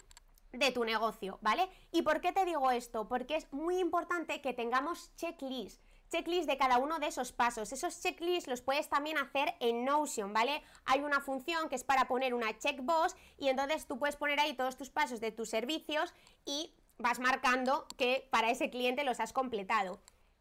[0.51, 1.69] de tu negocio, ¿vale?
[1.93, 3.07] ¿Y por qué te digo esto?
[3.07, 5.81] Porque es muy importante que tengamos checklist
[6.15, 7.73] checklist de cada uno de esos pasos.
[7.73, 10.63] Esos checklists los puedes también hacer en Notion, ¿vale?
[10.85, 14.55] Hay una función que es para poner una checkbox y entonces tú puedes poner ahí
[14.55, 19.33] todos tus pasos de tus servicios y vas marcando que para ese cliente los has
[19.33, 19.99] completado.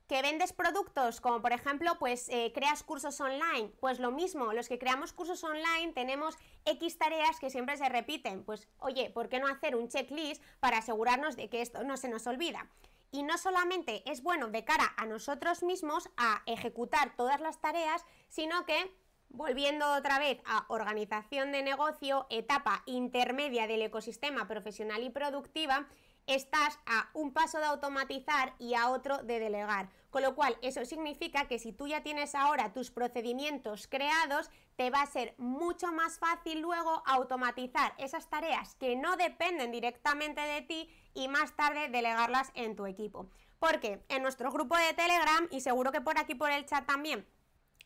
[0.08, 1.20] ¿Que vendes productos?
[1.20, 3.72] Como por ejemplo, pues eh, creas cursos online.
[3.80, 8.44] Pues lo mismo, los que creamos cursos online tenemos X tareas que siempre se repiten.
[8.44, 12.10] Pues oye, ¿por qué no hacer un checklist para asegurarnos de que esto no se
[12.10, 12.70] nos olvida?
[13.14, 18.04] Y no solamente es bueno de cara a nosotros mismos a ejecutar todas las tareas,
[18.28, 18.92] sino que
[19.36, 25.88] Volviendo otra vez a organización de negocio, etapa intermedia del ecosistema profesional y productiva,
[26.28, 29.90] estás a un paso de automatizar y a otro de delegar.
[30.12, 34.92] Con lo cual, eso significa que si tú ya tienes ahora tus procedimientos creados, te
[34.92, 40.62] va a ser mucho más fácil luego automatizar esas tareas que no dependen directamente de
[40.62, 43.30] ti y más tarde delegarlas en tu equipo.
[43.60, 47.26] Porque en nuestro grupo de Telegram, y seguro que por aquí por el chat también,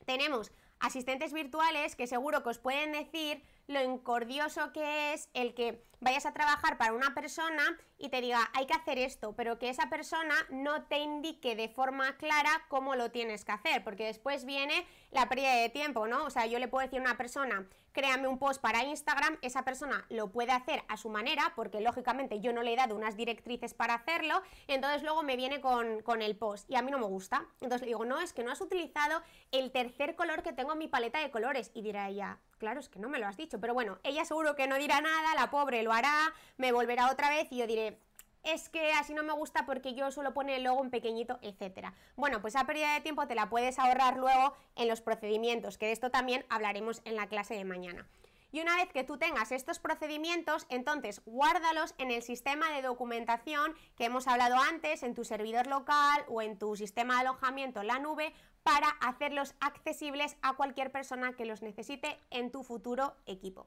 [0.05, 5.83] tenemos asistentes virtuales que seguro que os pueden decir lo incordioso que es el que
[5.99, 9.69] vayas a trabajar para una persona y te diga hay que hacer esto, pero que
[9.69, 14.45] esa persona no te indique de forma clara cómo lo tienes que hacer, porque después
[14.45, 16.25] viene la pérdida de tiempo, ¿no?
[16.25, 19.63] O sea, yo le puedo decir a una persona, créame un post para Instagram, esa
[19.63, 23.17] persona lo puede hacer a su manera, porque lógicamente yo no le he dado unas
[23.17, 26.99] directrices para hacerlo, entonces luego me viene con, con el post y a mí no
[26.99, 27.45] me gusta.
[27.59, 30.77] Entonces le digo, no, es que no has utilizado el tercer color que tengo en
[30.77, 31.71] mi paleta de colores.
[31.73, 34.55] Y dirá ella, Claro, es que no me lo has dicho, pero bueno, ella seguro
[34.55, 37.99] que no dirá nada, la pobre lo hará, me volverá otra vez y yo diré,
[38.43, 41.93] es que así no me gusta porque yo suelo poner el logo en pequeñito, etcétera.
[42.15, 45.87] Bueno, pues esa pérdida de tiempo te la puedes ahorrar luego en los procedimientos, que
[45.87, 48.07] de esto también hablaremos en la clase de mañana.
[48.51, 53.75] Y una vez que tú tengas estos procedimientos, entonces guárdalos en el sistema de documentación
[53.97, 57.87] que hemos hablado antes, en tu servidor local o en tu sistema de alojamiento en
[57.87, 58.33] la nube,
[58.67, 63.65] para hacerlos accesibles a cualquier persona que los necesite en tu futuro equipo.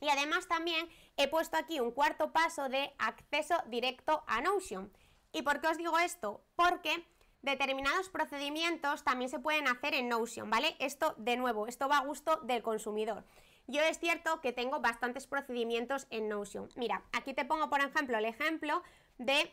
[0.00, 4.92] Y además también he puesto aquí un cuarto paso de acceso directo a Notion.
[5.32, 6.40] ¿Y por qué os digo esto?
[6.54, 7.04] Porque
[7.42, 10.76] determinados procedimientos también se pueden hacer en Notion, ¿vale?
[10.78, 13.24] Esto, de nuevo, esto va a gusto del consumidor.
[13.66, 16.68] Yo es cierto que tengo bastantes procedimientos en Notion.
[16.76, 18.84] Mira, aquí te pongo, por ejemplo, el ejemplo
[19.18, 19.52] de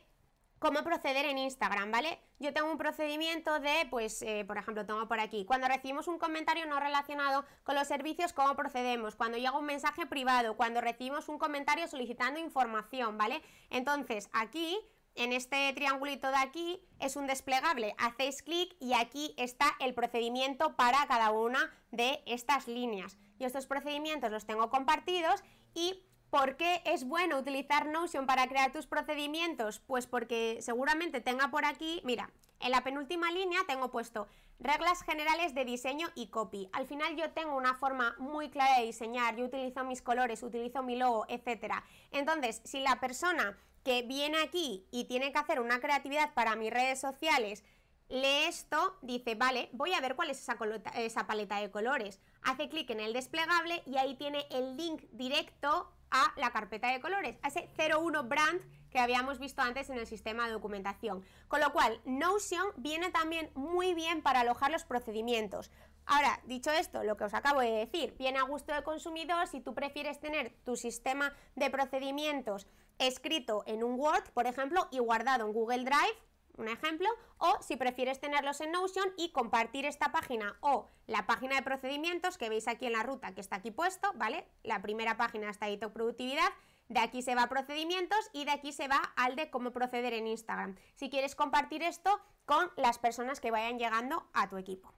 [0.59, 2.19] cómo proceder en Instagram, ¿vale?
[2.39, 6.17] Yo tengo un procedimiento de, pues, eh, por ejemplo, tengo por aquí, cuando recibimos un
[6.17, 11.29] comentario no relacionado con los servicios, cómo procedemos, cuando llega un mensaje privado, cuando recibimos
[11.29, 13.41] un comentario solicitando información, ¿vale?
[13.69, 14.77] Entonces, aquí,
[15.15, 20.75] en este triangulito de aquí, es un desplegable, hacéis clic y aquí está el procedimiento
[20.75, 23.17] para cada una de estas líneas.
[23.39, 25.43] Yo estos procedimientos los tengo compartidos
[25.73, 29.79] y ¿Por qué es bueno utilizar Notion para crear tus procedimientos?
[29.79, 34.27] Pues porque seguramente tenga por aquí, mira, en la penúltima línea tengo puesto
[34.59, 36.69] reglas generales de diseño y copy.
[36.73, 40.83] Al final yo tengo una forma muy clara de diseñar, yo utilizo mis colores, utilizo
[40.83, 41.75] mi logo, etc.
[42.11, 46.71] Entonces, si la persona que viene aquí y tiene que hacer una creatividad para mis
[46.71, 47.63] redes sociales,
[48.09, 52.19] lee esto, dice, vale, voy a ver cuál es esa, paleta de colores.
[52.43, 57.01] Hace clic en el desplegable y ahí tiene el link directo a la carpeta de
[57.01, 61.25] colores, a ese 01 brand que habíamos visto antes en el sistema de documentación.
[61.47, 65.71] Con lo cual, Notion viene también muy bien para alojar los procedimientos.
[66.05, 69.59] Ahora, dicho esto, lo que os acabo de decir, viene a gusto del consumidor si
[69.59, 72.67] tú prefieres tener tu sistema de procedimientos
[72.99, 76.17] escrito en un Word, por ejemplo, y guardado en Google Drive,
[76.57, 81.55] un ejemplo, o si prefieres tenerlos en Notion y compartir esta página o la página
[81.55, 84.47] de procedimientos que veis aquí en la ruta que está aquí puesto, ¿vale?
[84.63, 86.49] La primera página está ahí productividad,
[86.87, 90.13] de aquí se va a procedimientos y de aquí se va al de cómo proceder
[90.13, 90.75] en Instagram.
[90.95, 94.93] Si quieres compartir esto con las personas que vayan llegando a tu equipo.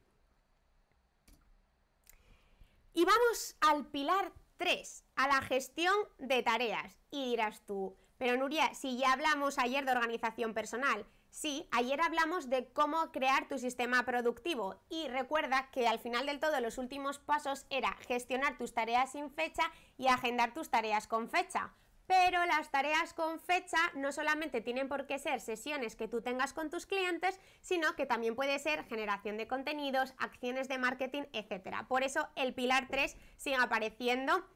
[2.93, 6.97] Y vamos al pilar 3, a la gestión de tareas.
[7.11, 12.49] Y dirás tú, pero Nuria, si ya hablamos ayer de organización personal, Sí, ayer hablamos
[12.49, 17.19] de cómo crear tu sistema productivo y recuerda que al final del todo los últimos
[17.19, 19.63] pasos era gestionar tus tareas sin fecha
[19.97, 21.73] y agendar tus tareas con fecha.
[22.07, 26.53] Pero las tareas con fecha no solamente tienen por qué ser sesiones que tú tengas
[26.53, 31.85] con tus clientes, sino que también puede ser generación de contenidos, acciones de marketing, etc.
[31.87, 34.47] Por eso el pilar 3 sigue apareciendo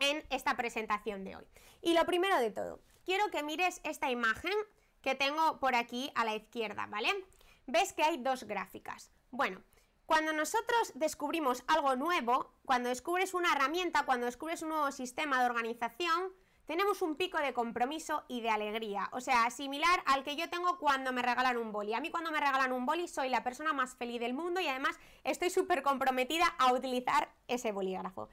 [0.00, 1.46] en esta presentación de hoy.
[1.82, 4.52] Y lo primero de todo, quiero que mires esta imagen
[5.02, 7.08] que tengo por aquí a la izquierda, ¿vale?
[7.66, 9.10] Ves que hay dos gráficas.
[9.30, 9.62] Bueno,
[10.06, 15.46] cuando nosotros descubrimos algo nuevo, cuando descubres una herramienta, cuando descubres un nuevo sistema de
[15.46, 16.32] organización,
[16.64, 19.08] tenemos un pico de compromiso y de alegría.
[19.12, 21.94] O sea, similar al que yo tengo cuando me regalan un boli.
[21.94, 24.68] A mí cuando me regalan un boli soy la persona más feliz del mundo y
[24.68, 28.28] además estoy súper comprometida a utilizar ese bolígrafo.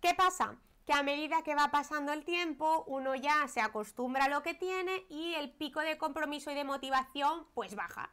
[0.00, 0.58] ¿Qué pasa?
[0.88, 4.54] Que a medida que va pasando el tiempo uno ya se acostumbra a lo que
[4.54, 8.10] tiene y el pico de compromiso y de motivación pues baja,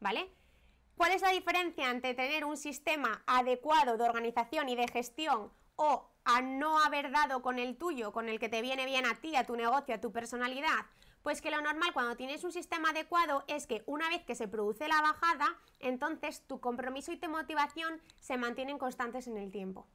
[0.00, 0.28] ¿vale?
[0.96, 6.10] ¿Cuál es la diferencia entre tener un sistema adecuado de organización y de gestión o
[6.24, 9.36] a no haber dado con el tuyo, con el que te viene bien a ti,
[9.36, 10.86] a tu negocio, a tu personalidad?
[11.22, 14.48] Pues que lo normal cuando tienes un sistema adecuado es que una vez que se
[14.48, 15.46] produce la bajada,
[15.78, 19.86] entonces tu compromiso y tu motivación se mantienen constantes en el tiempo,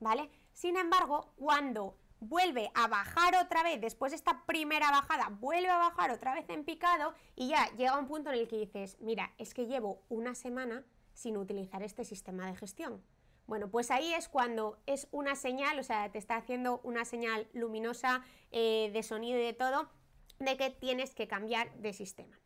[0.00, 0.28] ¿vale?
[0.56, 5.76] Sin embargo, cuando vuelve a bajar otra vez, después de esta primera bajada, vuelve a
[5.76, 9.34] bajar otra vez en picado y ya llega un punto en el que dices, mira,
[9.36, 10.82] es que llevo una semana
[11.12, 13.04] sin utilizar este sistema de gestión.
[13.46, 17.46] Bueno, pues ahí es cuando es una señal, o sea, te está haciendo una señal
[17.52, 19.90] luminosa eh, de sonido y de todo,
[20.38, 22.40] de que tienes que cambiar de sistema.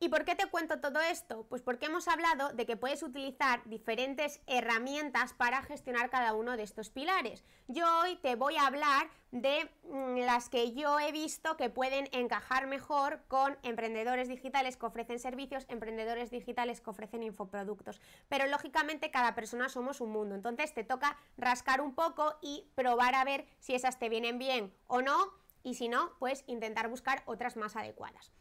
[0.00, 1.44] ¿Y por qué te cuento todo esto?
[1.48, 6.62] Pues porque hemos hablado de que puedes utilizar diferentes herramientas para gestionar cada uno de
[6.62, 7.44] estos pilares.
[7.66, 12.08] Yo hoy te voy a hablar de mm, las que yo he visto que pueden
[12.12, 18.00] encajar mejor con emprendedores digitales que ofrecen servicios, emprendedores digitales que ofrecen infoproductos.
[18.28, 23.16] Pero lógicamente cada persona somos un mundo, entonces te toca rascar un poco y probar
[23.16, 25.32] a ver si esas te vienen bien o no
[25.64, 28.32] y si no, pues intentar buscar otras más adecuadas.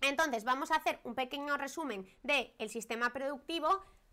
[0.00, 3.68] Entonces, vamos a hacer un pequeño resumen del el sistema productivo.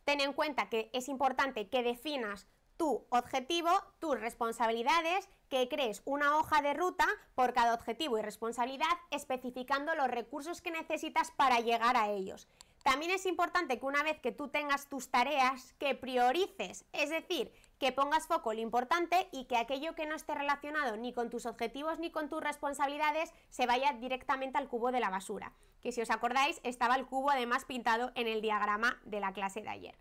[0.06, 3.70] Ten en cuenta que es importante que definas tu objetivo,
[4.00, 10.08] tus responsabilidades, que crees una hoja de ruta por cada objetivo y responsabilidad, especificando los
[10.08, 12.48] recursos que necesitas para llegar a ellos.
[12.84, 17.54] También es importante que una vez que tú tengas tus tareas, que priorices, es decir,
[17.84, 21.30] que pongas foco en lo importante y que aquello que no esté relacionado ni con
[21.30, 25.52] tus objetivos ni con tus responsabilidades se vaya directamente al cubo de la basura.
[25.82, 29.62] Que si os acordáis estaba el cubo además pintado en el diagrama de la clase
[29.62, 29.98] de ayer.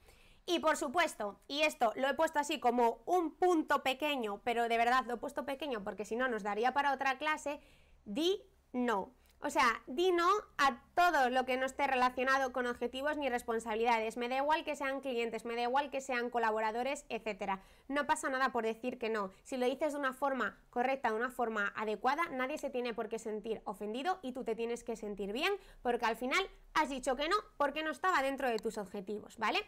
[0.46, 4.78] Y por supuesto, y esto lo he puesto así como un punto pequeño, pero de
[4.78, 7.58] verdad lo he puesto pequeño porque si no nos daría para otra clase,
[8.04, 9.12] di no.
[9.44, 14.16] O sea, di no a todo lo que no esté relacionado con objetivos ni responsabilidades.
[14.16, 17.58] Me da igual que sean clientes, me da igual que sean colaboradores, etc.
[17.88, 19.32] No pasa nada por decir que no.
[19.42, 23.08] Si lo dices de una forma correcta, de una forma adecuada, nadie se tiene por
[23.08, 27.16] qué sentir ofendido y tú te tienes que sentir bien porque al final has dicho
[27.16, 29.58] que no porque no estaba dentro de tus objetivos, ¿vale?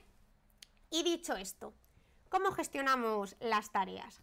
[0.90, 1.74] Y dicho esto,
[2.28, 4.22] ¿cómo gestionamos las tareas?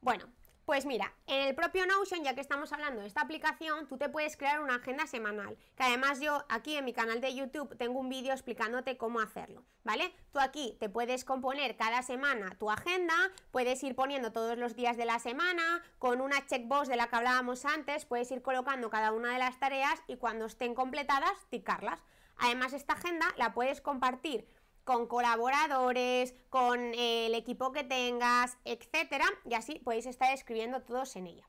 [0.00, 0.24] Bueno,
[0.64, 4.08] pues mira, en el propio Notion, ya que estamos hablando de esta aplicación, tú te
[4.08, 7.98] puedes crear una agenda semanal, que además yo aquí en mi canal de YouTube tengo
[7.98, 10.12] un vídeo explicándote cómo hacerlo, ¿vale?
[10.32, 13.14] Tú aquí te puedes componer cada semana tu agenda,
[13.50, 17.16] puedes ir poniendo todos los días de la semana, con una checkbox de la que
[17.16, 22.00] hablábamos antes, puedes ir colocando cada una de las tareas y cuando estén completadas, ticarlas.
[22.36, 24.46] Además, esta agenda la puedes compartir
[24.84, 31.16] con colaboradores, con eh, el equipo que tengas, etcétera, y así podéis estar escribiendo todos
[31.16, 31.48] en ella.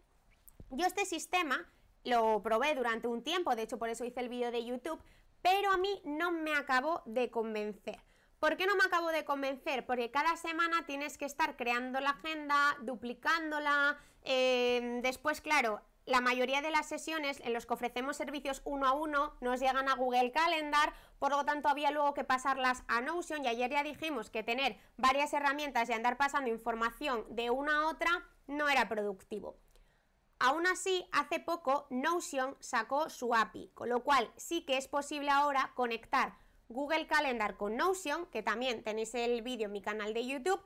[0.70, 1.70] Yo este sistema
[2.04, 5.02] lo probé durante un tiempo, de hecho por eso hice el vídeo de YouTube,
[5.42, 8.00] pero a mí no me acabó de convencer.
[8.40, 9.86] ¿Por qué no me acabo de convencer?
[9.86, 16.62] Porque cada semana tienes que estar creando la agenda, duplicándola, eh, después, claro, la mayoría
[16.62, 20.32] de las sesiones en los que ofrecemos servicios uno a uno nos llegan a Google
[20.32, 24.44] Calendar, por lo tanto había luego que pasarlas a Notion y ayer ya dijimos que
[24.44, 28.10] tener varias herramientas y andar pasando información de una a otra
[28.48, 29.58] no era productivo.
[30.40, 35.30] Aún así, hace poco Notion sacó su API, con lo cual sí que es posible
[35.30, 36.36] ahora conectar
[36.68, 40.60] Google Calendar con Notion, que también tenéis el vídeo en mi canal de YouTube,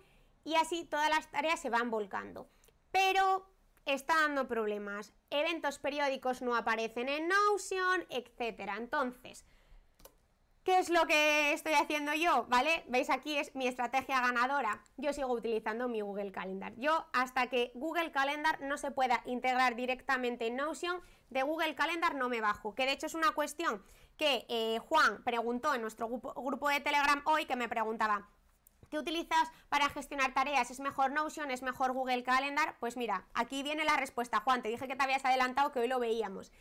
[0.46, 2.48] y así todas las tareas se van volcando.
[2.92, 3.50] Pero
[3.86, 5.14] está dando problemas.
[5.30, 8.72] Eventos periódicos no aparecen en Notion, etc.
[8.78, 9.46] Entonces,
[10.64, 12.46] ¿qué es lo que estoy haciendo yo?
[12.50, 12.84] ¿Vale?
[12.88, 14.84] Veis aquí es mi estrategia ganadora.
[14.98, 16.74] Yo sigo utilizando mi Google Calendar.
[16.78, 22.16] Yo hasta que Google Calendar no se pueda integrar directamente en Notion, de Google Calendar
[22.16, 22.76] no me bajo.
[22.76, 23.84] Que de hecho es una cuestión
[24.18, 28.30] que eh, Juan preguntó en nuestro grupo de Telegram hoy, que me preguntaba,
[28.96, 30.72] ¿Qué utilizas para gestionar tareas?
[30.72, 31.52] ¿Es mejor Notion?
[31.52, 32.78] ¿Es mejor Google Calendar?
[32.80, 34.62] Pues mira, aquí viene la respuesta, Juan.
[34.62, 36.54] Te dije que te habías adelantado, que hoy lo veíamos.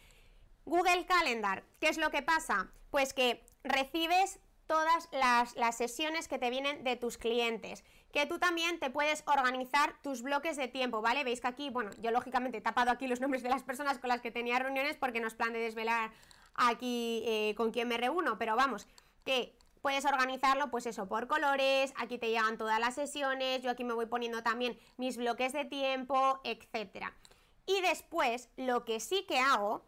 [0.64, 2.72] Google Calendar, ¿qué es lo que pasa?
[2.90, 8.40] Pues que recibes todas las, las, sesiones que te vienen de tus clientes, que tú
[8.40, 11.22] también te puedes organizar tus bloques de tiempo, ¿vale?
[11.22, 14.08] Veis que aquí, bueno, yo lógicamente he tapado aquí los nombres de las personas con
[14.08, 16.10] las que tenía reuniones porque no es plan de desvelar
[16.56, 18.88] aquí eh, con quién me reúno, pero vamos,
[19.24, 19.54] que
[19.84, 23.92] Puedes organizarlo, pues eso, por colores, aquí te llegan todas las sesiones, yo aquí me
[23.92, 27.08] voy poniendo también mis bloques de tiempo, etc.
[27.66, 29.84] Y después, lo que sí que hago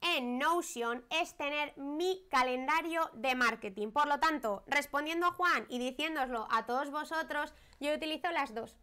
[0.00, 3.90] en Notion es tener mi calendario de marketing.
[3.90, 8.76] Por lo tanto, respondiendo a Juan y diciéndoslo a todos vosotros, yo utilizo las dos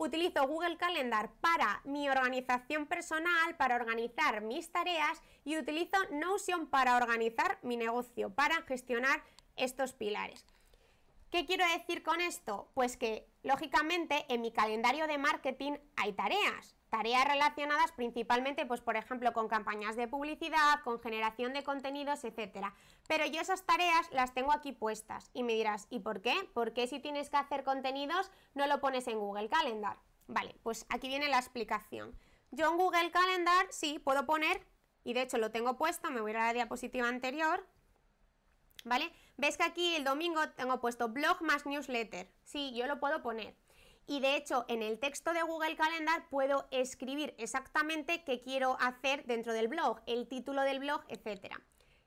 [0.00, 6.96] utilizo Google Calendar para mi organización personal, para organizar mis tareas y utilizo Notion para
[6.96, 9.22] organizar mi negocio, para gestionar
[9.56, 10.46] estos pilares.
[11.30, 12.70] ¿Qué quiero decir con esto?
[12.72, 16.74] Pues que, lógicamente, en mi calendario de marketing hay tareas.
[16.90, 22.74] Tareas relacionadas principalmente, pues por ejemplo, con campañas de publicidad, con generación de contenidos, etcétera.
[23.06, 25.30] Pero yo esas tareas las tengo aquí puestas.
[25.32, 26.34] Y me dirás, ¿y por qué?
[26.52, 29.98] ¿Por qué si tienes que hacer contenidos no lo pones en Google Calendar?
[30.26, 32.18] Vale, pues aquí viene la explicación.
[32.50, 34.66] Yo en Google Calendar sí puedo poner,
[35.04, 37.64] y de hecho lo tengo puesto, me voy a la diapositiva anterior,
[38.84, 39.12] ¿vale?
[39.36, 42.28] ¿Ves que aquí el domingo tengo puesto blog más newsletter?
[42.42, 43.56] Sí, yo lo puedo poner
[44.10, 49.24] y de hecho en el texto de Google Calendar puedo escribir exactamente qué quiero hacer
[49.24, 51.60] dentro del blog, el título del blog, etcétera.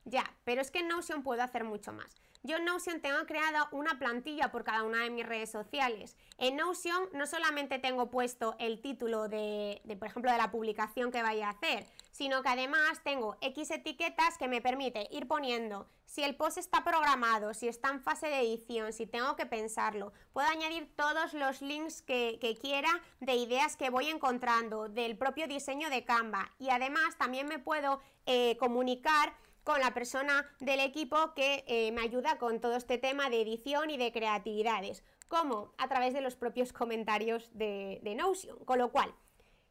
[0.04, 2.14] Ya, pero es que en Notion puedo hacer mucho más.
[2.44, 6.18] Yo en Notion tengo creada una plantilla por cada una de mis redes sociales.
[6.38, 11.24] En Notion no solamente tengo puesto el título de, por ejemplo, de la publicación que
[11.24, 16.24] vaya a hacer, sino que además tengo X etiquetas que me permite ir poniendo si
[16.24, 20.14] el post está programado, si está en fase de edición, si tengo que pensarlo.
[20.32, 22.90] Puedo añadir todos los links que, quiera
[23.20, 26.52] de ideas que voy encontrando, del propio diseño de Canva.
[26.60, 29.34] Y además también me puedo eh, comunicar
[29.64, 33.90] con la persona del equipo que eh, me ayuda con todo este tema de edición
[33.90, 35.04] y de creatividades.
[35.30, 35.74] ¿Cómo?
[35.80, 38.64] A través de los propios comentarios de, de Notion.
[38.66, 39.16] Con lo cual,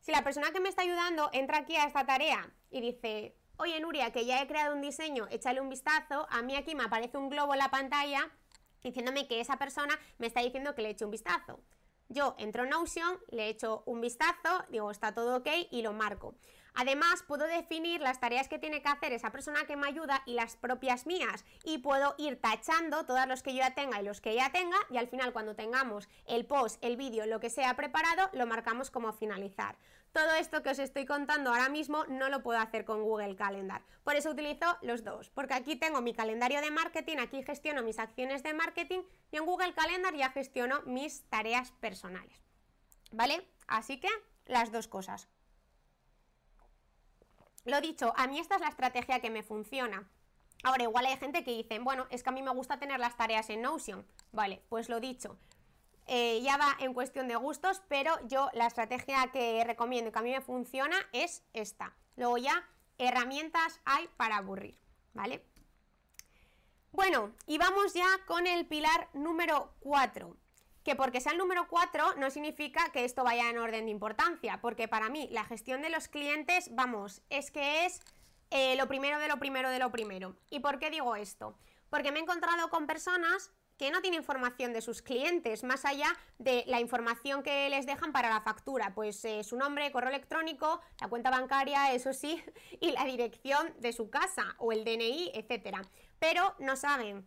[0.02, 3.80] si la persona que me está ayudando entra aquí a esta tarea y dice, oye
[3.80, 7.16] Nuria, que ya he creado un diseño, échale un vistazo, a mí aquí me aparece
[7.16, 8.28] un globo en la pantalla
[8.82, 11.60] diciéndome que esa persona me está diciendo que le eche un vistazo.
[12.08, 16.34] Yo entro en Notion, le echo un vistazo, digo está todo ok y lo marco.
[16.74, 20.34] Además, puedo definir las tareas que tiene que hacer esa persona que me ayuda y
[20.34, 21.44] las propias mías.
[21.64, 24.76] Y puedo ir tachando todos los que yo ya tenga y los que ella tenga.
[24.90, 28.90] Y al final, cuando tengamos el post, el vídeo, lo que sea preparado, lo marcamos
[28.90, 29.76] como finalizar.
[30.12, 33.82] Todo esto que os estoy contando ahora mismo no lo puedo hacer con Google Calendar.
[34.04, 35.30] Por eso utilizo los dos.
[35.30, 39.00] Porque aquí tengo mi calendario de marketing, aquí gestiono mis acciones de marketing
[39.30, 42.42] y en Google Calendar ya gestiono mis tareas personales.
[43.10, 43.48] ¿Vale?
[43.66, 44.08] Así que
[44.44, 45.28] las dos cosas.
[47.64, 50.08] Lo dicho, a mí esta es la estrategia que me funciona.
[50.64, 53.16] Ahora, igual hay gente que dice, bueno, es que a mí me gusta tener las
[53.16, 54.06] tareas en Notion.
[54.32, 55.36] Vale, pues lo dicho.
[56.06, 60.18] Eh, ya va en cuestión de gustos, pero yo la estrategia que recomiendo y que
[60.18, 61.94] a mí me funciona es esta.
[62.16, 64.78] Luego ya, herramientas hay para aburrir,
[65.14, 65.44] ¿vale?
[66.90, 70.36] Bueno, y vamos ya con el pilar número 4
[70.84, 74.60] que porque sea el número 4 no significa que esto vaya en orden de importancia,
[74.60, 78.00] porque para mí la gestión de los clientes, vamos, es que es
[78.50, 80.36] eh, lo primero de lo primero de lo primero.
[80.50, 81.56] ¿Y por qué digo esto?
[81.90, 86.06] Porque me he encontrado con personas que no tiene información de sus clientes, más allá
[86.38, 90.80] de la información que les dejan para la factura, pues eh, su nombre, correo electrónico,
[91.00, 92.42] la cuenta bancaria, eso sí,
[92.80, 95.82] y la dirección de su casa o el DNI, etcétera.
[96.18, 97.26] Pero no saben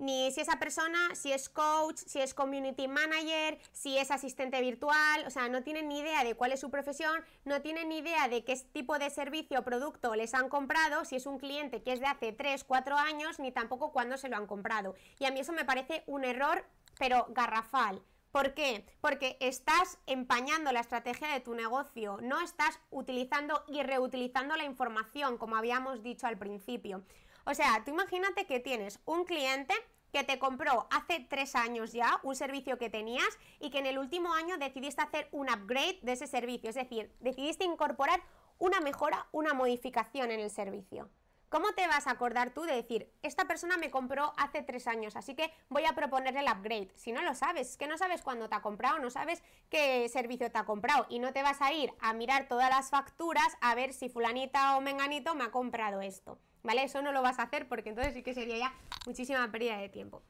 [0.00, 5.24] ni si esa persona, si es coach, si es community manager, si es asistente virtual,
[5.26, 8.26] o sea, no tienen ni idea de cuál es su profesión, no tienen ni idea
[8.28, 11.92] de qué tipo de servicio o producto les han comprado, si es un cliente que
[11.92, 14.94] es de hace 3, 4 años, ni tampoco cuándo se lo han comprado.
[15.18, 16.64] Y a mí eso me parece un error,
[16.98, 18.02] pero garrafal.
[18.32, 18.86] ¿Por qué?
[19.00, 25.36] Porque estás empañando la estrategia de tu negocio, no estás utilizando y reutilizando la información,
[25.36, 27.02] como habíamos dicho al principio.
[27.44, 29.74] O sea, tú imagínate que tienes un cliente
[30.12, 33.98] que te compró hace tres años ya un servicio que tenías y que en el
[33.98, 38.20] último año decidiste hacer un upgrade de ese servicio, es decir, decidiste incorporar
[38.58, 41.08] una mejora, una modificación en el servicio.
[41.48, 45.16] ¿Cómo te vas a acordar tú de decir, esta persona me compró hace tres años,
[45.16, 46.92] así que voy a proponerle el upgrade?
[46.94, 50.08] Si no lo sabes, es que no sabes cuándo te ha comprado, no sabes qué
[50.08, 53.56] servicio te ha comprado y no te vas a ir a mirar todas las facturas
[53.60, 56.38] a ver si fulanita o menganito me ha comprado esto.
[56.62, 56.84] ¿Vale?
[56.84, 58.74] Eso no lo vas a hacer porque entonces sí que sería ya
[59.06, 60.22] muchísima pérdida de tiempo.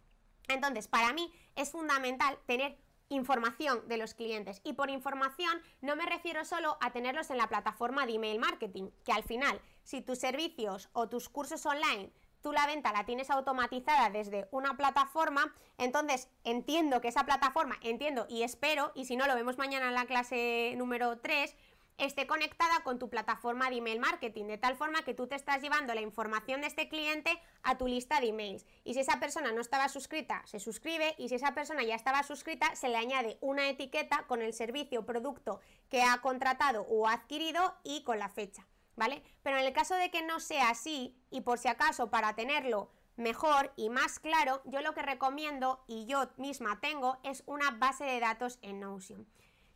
[0.48, 2.76] Entonces, para mí es fundamental tener
[3.10, 4.60] información de los clientes.
[4.64, 8.90] Y por información no me refiero solo a tenerlos en la plataforma de email marketing,
[9.04, 13.30] que al final, si tus servicios o tus cursos online, tú la venta la tienes
[13.30, 19.26] automatizada desde una plataforma, entonces entiendo que esa plataforma, entiendo y espero, y si no
[19.26, 21.54] lo vemos mañana en la clase número 3,
[22.00, 25.62] esté conectada con tu plataforma de email marketing, de tal forma que tú te estás
[25.62, 27.30] llevando la información de este cliente
[27.62, 28.66] a tu lista de emails.
[28.84, 32.22] Y si esa persona no estaba suscrita, se suscribe, y si esa persona ya estaba
[32.22, 37.08] suscrita, se le añade una etiqueta con el servicio o producto que ha contratado o
[37.08, 39.22] adquirido y con la fecha, ¿vale?
[39.42, 42.90] Pero en el caso de que no sea así, y por si acaso para tenerlo
[43.16, 48.04] mejor y más claro, yo lo que recomiendo y yo misma tengo es una base
[48.04, 49.26] de datos en Notion.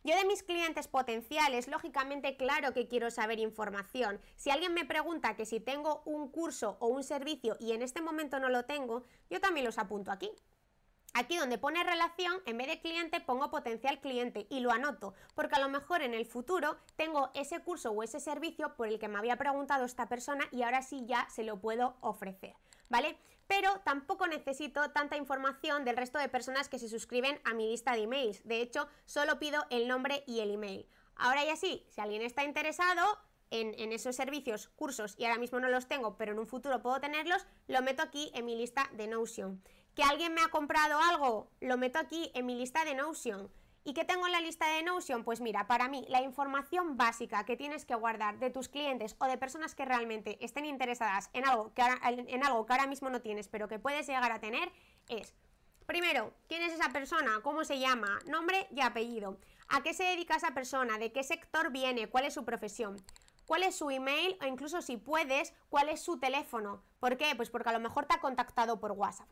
[0.05, 4.21] Yo de mis clientes potenciales, lógicamente, claro que quiero saber información.
[4.35, 8.03] Si alguien me pregunta que si tengo un curso o un servicio y en este
[8.03, 9.01] momento no lo tengo,
[9.31, 10.29] yo también los apunto aquí.
[11.15, 15.55] Aquí donde pone relación, en vez de cliente pongo potencial cliente y lo anoto, porque
[15.55, 19.07] a lo mejor en el futuro tengo ese curso o ese servicio por el que
[19.07, 22.53] me había preguntado esta persona y ahora sí ya se lo puedo ofrecer,
[22.89, 23.17] ¿vale?
[23.47, 27.93] Pero tampoco necesito tanta información del resto de personas que se suscriben a mi lista
[27.93, 28.45] de emails.
[28.45, 30.87] De hecho, solo pido el nombre y el email.
[31.15, 33.01] Ahora ya sí, si alguien está interesado
[33.51, 36.81] en, en, esos servicios, cursos, y ahora mismo no los tengo, pero en un futuro
[36.81, 39.61] puedo tenerlos, lo meto aquí en mi lista de Notion.
[39.93, 43.49] Que alguien me ha comprado algo, lo meto aquí en mi lista de Notion.
[43.87, 45.23] ¿Y qué tengo en la lista de Notion?
[45.23, 49.25] Pues mira, para mí la información básica que tienes que guardar de tus clientes o
[49.25, 53.11] de personas que realmente estén interesadas en algo que ahora, en algo que ahora mismo
[53.11, 54.71] no tienes, pero que puedes llegar a tener,
[55.07, 55.35] es,
[55.85, 57.41] primero, ¿quién es esa persona?
[57.43, 58.17] ¿Cómo se llama?
[58.25, 59.37] Nombre y apellido.
[59.67, 60.97] ¿A qué se dedica esa persona?
[60.97, 62.09] ¿De qué sector viene?
[62.09, 62.97] ¿Cuál es su profesión?
[63.45, 64.35] ¿Cuál es su email?
[64.41, 66.81] O incluso si puedes, ¿cuál es su teléfono?
[66.99, 67.35] ¿Por qué?
[67.35, 69.29] Pues porque a lo mejor te ha contactado por WhatsApp.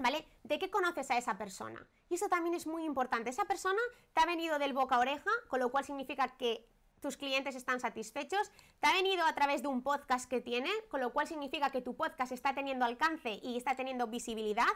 [0.00, 0.26] ¿Vale?
[0.42, 1.86] ¿De qué conoces a esa persona?
[2.08, 3.30] Y eso también es muy importante.
[3.30, 3.80] Esa persona
[4.14, 6.66] te ha venido del boca a oreja, con lo cual significa que
[7.00, 11.00] tus clientes están satisfechos, te ha venido a través de un podcast que tiene, con
[11.00, 14.66] lo cual significa que tu podcast está teniendo alcance y está teniendo visibilidad.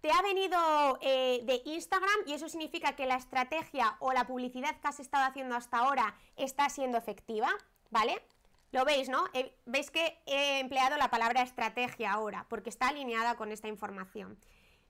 [0.00, 4.80] Te ha venido eh, de Instagram y eso significa que la estrategia o la publicidad
[4.80, 7.48] que has estado haciendo hasta ahora está siendo efectiva,
[7.90, 8.22] ¿vale?
[8.70, 9.24] Lo veis, ¿no?
[9.32, 14.38] Eh, veis que he empleado la palabra estrategia ahora, porque está alineada con esta información.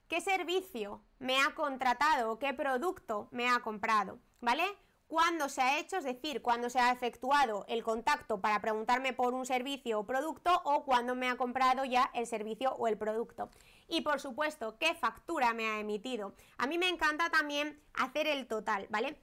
[0.09, 2.39] ¿Qué servicio me ha contratado?
[2.39, 4.19] ¿Qué producto me ha comprado?
[4.41, 4.63] ¿Vale?
[5.07, 5.97] ¿Cuándo se ha hecho?
[5.97, 10.61] Es decir, cuándo se ha efectuado el contacto para preguntarme por un servicio o producto
[10.65, 13.49] o cuándo me ha comprado ya el servicio o el producto.
[13.87, 16.35] Y por supuesto, ¿qué factura me ha emitido?
[16.57, 19.17] A mí me encanta también hacer el total, ¿vale?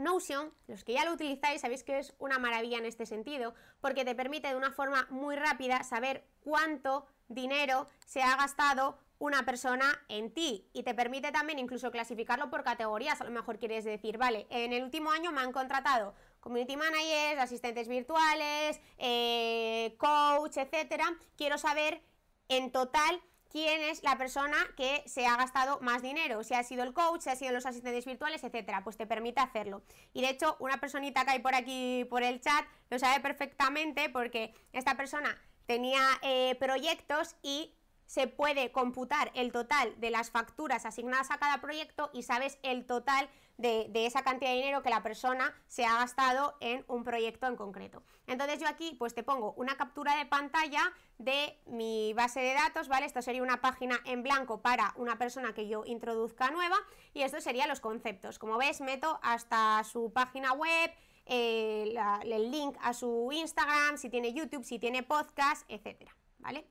[0.00, 4.04] Notion, los que ya lo utilizáis, sabéis que es una maravilla en este sentido, porque
[4.04, 9.86] te permite de una forma muy rápida saber cuánto dinero se ha gastado una persona
[10.08, 13.20] en ti y te permite también incluso clasificarlo por categorías.
[13.20, 17.40] A lo mejor quieres decir, vale, en el último año me han contratado community managers,
[17.40, 21.04] asistentes virtuales, eh, coach, etcétera.
[21.36, 22.02] Quiero saber
[22.48, 23.20] en total
[23.50, 27.22] quién es la persona que se ha gastado más dinero, si ha sido el coach,
[27.22, 29.82] si ha sido los asistentes virtuales, etcétera, pues te permite hacerlo.
[30.12, 34.08] Y de hecho, una personita que hay por aquí por el chat lo sabe perfectamente
[34.08, 35.36] porque esta persona
[35.66, 37.74] tenía eh, proyectos y
[38.06, 42.86] se puede computar el total de las facturas asignadas a cada proyecto y sabes el
[42.86, 43.28] total
[43.58, 47.56] de, esa cantidad de dinero que la persona se ha gastado en un proyecto en
[47.56, 48.02] concreto.
[48.26, 52.88] Entonces yo aquí pues te pongo una captura de pantalla de mi base de datos,
[52.88, 53.06] ¿vale?
[53.06, 56.76] Esto sería una página en blanco para una persona que yo introduzca nueva
[57.14, 58.38] y esto serían los conceptos.
[58.38, 60.90] Como ves, meto hasta su página web,
[61.24, 66.66] eh, el link a su Instagram, si tiene YouTube, si tiene podcast, etcétera, ¿vale?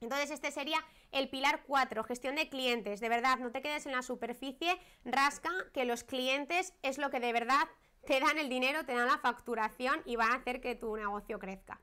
[0.00, 0.78] Entonces este sería
[1.12, 3.00] el pilar 4, gestión de clientes.
[3.00, 7.20] De verdad, no te quedes en la superficie, rasca que los clientes es lo que
[7.20, 7.68] de verdad
[8.06, 11.38] te dan el dinero, te dan la facturación y van a hacer que tu negocio
[11.38, 11.80] crezca.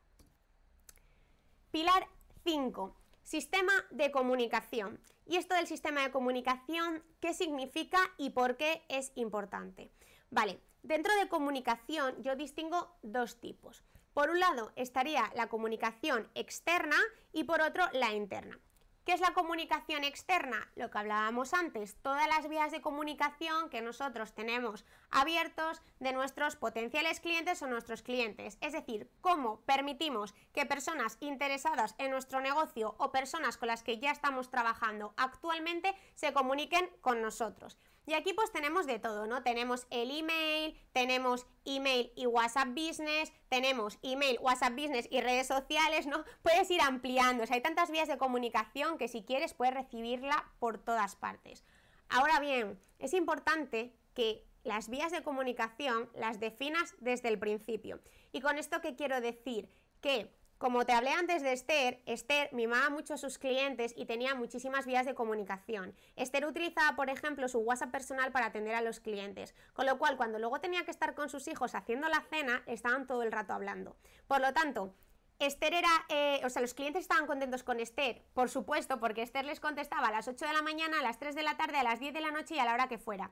[1.72, 2.08] Pilar
[2.44, 5.00] 5, sistema de comunicación.
[5.26, 9.92] Y esto del sistema de comunicación, ¿qué significa y por qué es importante?
[10.32, 13.84] Vale, dentro de comunicación yo distingo dos tipos.
[14.14, 16.96] Por un lado estaría la comunicación externa
[17.34, 18.60] y por otro la interna.
[19.08, 20.70] ¿Qué es la comunicación externa?
[20.76, 26.58] Lo que hablábamos antes, todas las vías de comunicación que nosotros tenemos abiertos de nuestros
[26.58, 28.58] potenciales clientes o nuestros clientes.
[28.60, 33.98] Es decir, cómo permitimos que personas interesadas en nuestro negocio o personas con las que
[33.98, 37.78] ya estamos trabajando actualmente se comuniquen con nosotros.
[38.08, 39.44] Y aquí pues tenemos de todo, ¿no?
[39.44, 46.08] Tenemos el email, tenemos email y WhatsApp Business, tenemos email, WhatsApp Business y redes sociales,
[46.08, 46.24] ¿no?
[46.42, 50.50] Puedes ir ampliando, o sea, hay tantas vías de comunicación que si quieres puedes recibirla
[50.60, 51.66] por todas partes.
[52.08, 58.00] Ahora bien, es importante que las vías de comunicación las definas desde el principio.
[58.32, 59.70] ¿Y con esto qué quiero decir?
[60.00, 64.34] Que como te hablé antes de Esther, Esther mimaba mucho a sus clientes y tenía
[64.34, 65.96] muchísimas vías de comunicación.
[66.16, 70.18] Esther utilizaba, por ejemplo, su WhatsApp personal para atender a los clientes, con lo cual
[70.18, 73.54] cuando luego tenía que estar con sus hijos haciendo la cena, estaban todo el rato
[73.54, 73.98] hablando.
[74.28, 74.96] Por lo tanto,
[75.38, 79.46] Esther era, eh, o sea, los clientes estaban contentos con Esther, por supuesto, porque Esther
[79.46, 81.84] les contestaba a las 8 de la mañana, a las 3 de la tarde, a
[81.84, 83.32] las 10 de la noche y a la hora que fuera.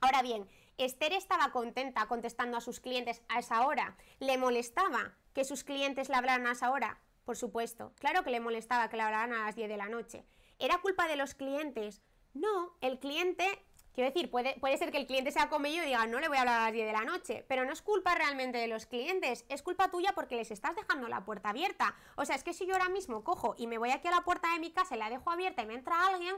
[0.00, 0.46] Ahora bien,
[0.76, 3.96] Esther estaba contenta contestando a sus clientes a esa hora.
[4.20, 6.98] ¿Le molestaba que sus clientes le hablaran a esa hora?
[7.24, 10.24] Por supuesto, claro que le molestaba que le hablaran a las 10 de la noche.
[10.58, 12.02] ¿Era culpa de los clientes?
[12.34, 13.46] No, el cliente,
[13.94, 16.26] quiero decir, puede, puede ser que el cliente sea como yo y diga, no le
[16.26, 18.66] voy a hablar a las 10 de la noche, pero no es culpa realmente de
[18.66, 21.94] los clientes, es culpa tuya porque les estás dejando la puerta abierta.
[22.16, 24.22] O sea, es que si yo ahora mismo cojo y me voy aquí a la
[24.22, 26.34] puerta de mi casa y la dejo abierta y me entra alguien,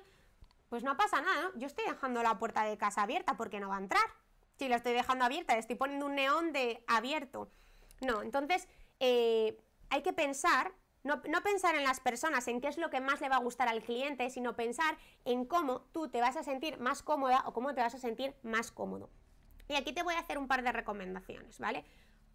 [0.69, 1.59] pues no pasa nada, ¿no?
[1.59, 4.05] Yo estoy dejando la puerta de casa abierta porque no va a entrar.
[4.59, 7.51] Si la estoy dejando abierta, le estoy poniendo un neón de abierto.
[8.01, 8.67] No, entonces
[9.01, 10.73] eh, hay que pensar,
[11.03, 13.41] no, no, pensar en las personas, en qué es lo que más le va a
[13.41, 17.53] gustar al cliente, sino pensar en cómo tú te vas a sentir más cómoda o
[17.53, 19.11] cómo te vas a sentir más cómodo.
[19.69, 21.85] Y aquí te voy a hacer un par de recomendaciones, ¿vale?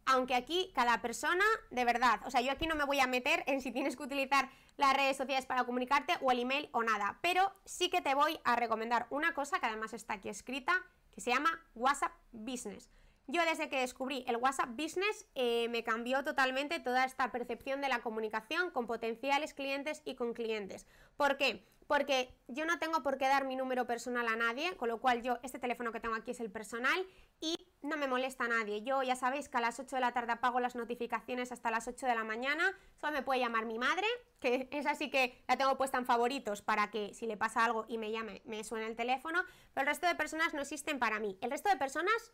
[0.06, 3.44] Aunque aquí cada persona, de verdad, o sea, yo aquí no me voy a meter
[3.48, 7.20] en si tienes que utilizar las redes sociales para comunicarte o el email o nada,
[7.22, 10.74] pero sí que te voy a recomendar una cosa que además está aquí escrita,
[11.12, 12.90] que se llama WhatsApp Business.
[13.28, 17.90] Yo desde que descubrí el WhatsApp Business eh, me cambió totalmente toda esta percepción de
[17.90, 20.86] la comunicación con potenciales clientes y con clientes.
[21.18, 21.66] ¿Por qué?
[21.88, 25.24] Porque yo no tengo por qué dar mi número personal a nadie, con lo cual
[25.24, 27.06] yo, este teléfono que tengo aquí es el personal
[27.42, 28.84] y no me molesta a nadie.
[28.84, 31.88] Yo ya sabéis que a las 8 de la tarde apago las notificaciones hasta las
[31.88, 34.06] 8 de la mañana, solo me puede llamar mi madre,
[34.40, 37.86] que es así que la tengo puesta en favoritos para que si le pasa algo
[37.88, 41.20] y me llame, me suene el teléfono, pero el resto de personas no existen para
[41.20, 41.38] mí.
[41.42, 42.34] El resto de personas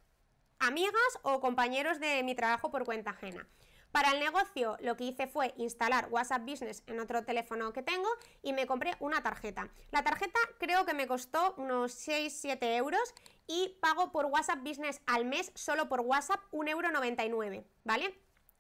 [0.61, 3.47] amigas o compañeros de mi trabajo por cuenta ajena.
[3.91, 8.07] Para el negocio lo que hice fue instalar WhatsApp Business en otro teléfono que tengo
[8.41, 9.69] y me compré una tarjeta.
[9.91, 13.13] La tarjeta creo que me costó unos 6-7 euros
[13.47, 18.17] y pago por WhatsApp Business al mes solo por WhatsApp 1,99€, ¿vale?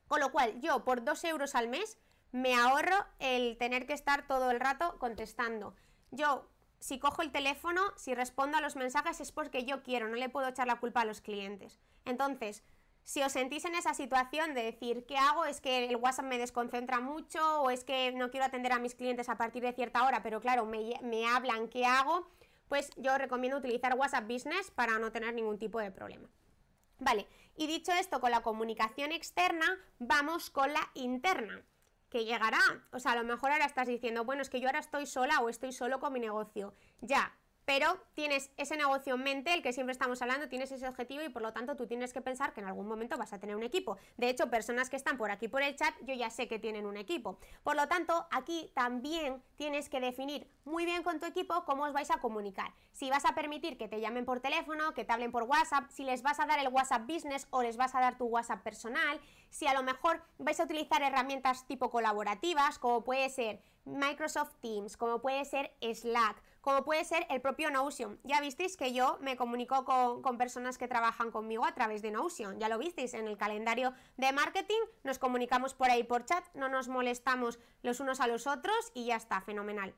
[0.07, 1.97] Con lo cual yo por 2 euros al mes
[2.33, 5.75] me ahorro el tener que estar todo el rato contestando.
[6.11, 6.49] Yo
[6.81, 10.29] si cojo el teléfono, si respondo a los mensajes es porque yo quiero, no le
[10.29, 11.79] puedo echar la culpa a los clientes.
[12.05, 12.63] Entonces,
[13.03, 15.45] si os sentís en esa situación de decir, ¿qué hago?
[15.45, 18.95] Es que el WhatsApp me desconcentra mucho o es que no quiero atender a mis
[18.95, 22.27] clientes a partir de cierta hora, pero claro, me, hablan, ¿qué hago?
[22.67, 26.29] Pues yo recomiendo utilizar WhatsApp Business para no tener ningún tipo de problema.
[26.99, 27.27] Vale,
[27.57, 29.65] y dicho esto con la comunicación externa,
[29.97, 31.63] vamos con la interna
[32.09, 32.61] que llegará.
[32.91, 35.39] O sea, a lo mejor ahora estás diciendo, bueno, es que yo ahora estoy sola
[35.41, 36.75] o estoy solo con mi negocio.
[37.01, 37.35] Ya,
[37.73, 41.29] pero tienes ese negocio en mente, el que siempre estamos hablando, tienes ese objetivo y
[41.29, 43.63] por lo tanto tú tienes que pensar que en algún momento vas a tener un
[43.63, 43.97] equipo.
[44.17, 46.85] De hecho, personas que están por aquí por el chat, yo ya sé que tienen
[46.85, 47.39] un equipo.
[47.63, 51.93] Por lo tanto, aquí también tienes que definir muy bien con tu equipo cómo os
[51.93, 52.73] vais a comunicar.
[52.91, 56.03] Si vas a permitir que te llamen por teléfono, que te hablen por WhatsApp, si
[56.03, 59.21] les vas a dar el WhatsApp Business o les vas a dar tu WhatsApp personal,
[59.49, 64.97] si a lo mejor vais a utilizar herramientas tipo colaborativas, como puede ser Microsoft Teams,
[64.97, 68.19] como puede ser Slack, como puede ser el propio Notion.
[68.23, 72.59] Ya visteis que yo me comunico con, personas que trabajan conmigo a través de Notion,
[72.59, 76.69] ya lo visteis en el calendario de marketing, nos comunicamos por ahí por chat, no
[76.69, 79.93] nos molestamos los unos a los otros y ya está, fenomenal.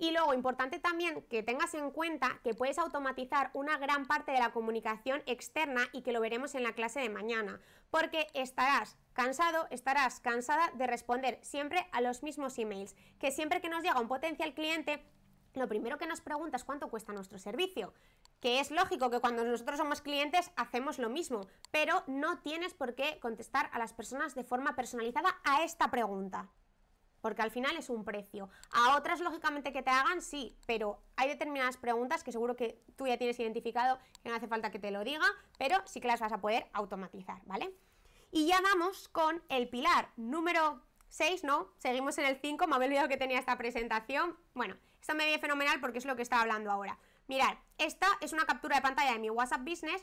[0.00, 4.38] Y luego, importante también que tengas en cuenta que puedes automatizar una gran parte de
[4.38, 9.66] la comunicación externa y que lo veremos en la clase de mañana, porque estarás cansado,
[9.70, 14.06] estarás cansada de responder siempre a los mismos emails, que siempre que nos llega un
[14.06, 15.04] potencial cliente
[15.58, 17.92] lo primero que nos pregunta es cuánto cuesta nuestro servicio.
[18.40, 22.94] Que es lógico que cuando nosotros somos clientes hacemos lo mismo, pero no tienes por
[22.94, 26.48] qué contestar a las personas de forma personalizada a esta pregunta.
[27.20, 28.48] Porque al final es un precio.
[28.70, 33.06] A otras, lógicamente, que te hagan, sí, pero hay determinadas preguntas que seguro que tú
[33.06, 35.26] ya tienes identificado, que no hace falta que te lo diga,
[35.58, 37.74] pero sí que las vas a poder automatizar, ¿vale?
[38.30, 41.72] Y ya vamos con el pilar número 6, ¿no?
[41.78, 44.36] Seguimos en el 5, me había olvidado que tenía esta presentación.
[44.54, 46.98] Bueno, esto me viene fenomenal porque es lo que estaba hablando ahora.
[47.26, 50.02] Mirad, esta es una captura de pantalla de mi WhatsApp Business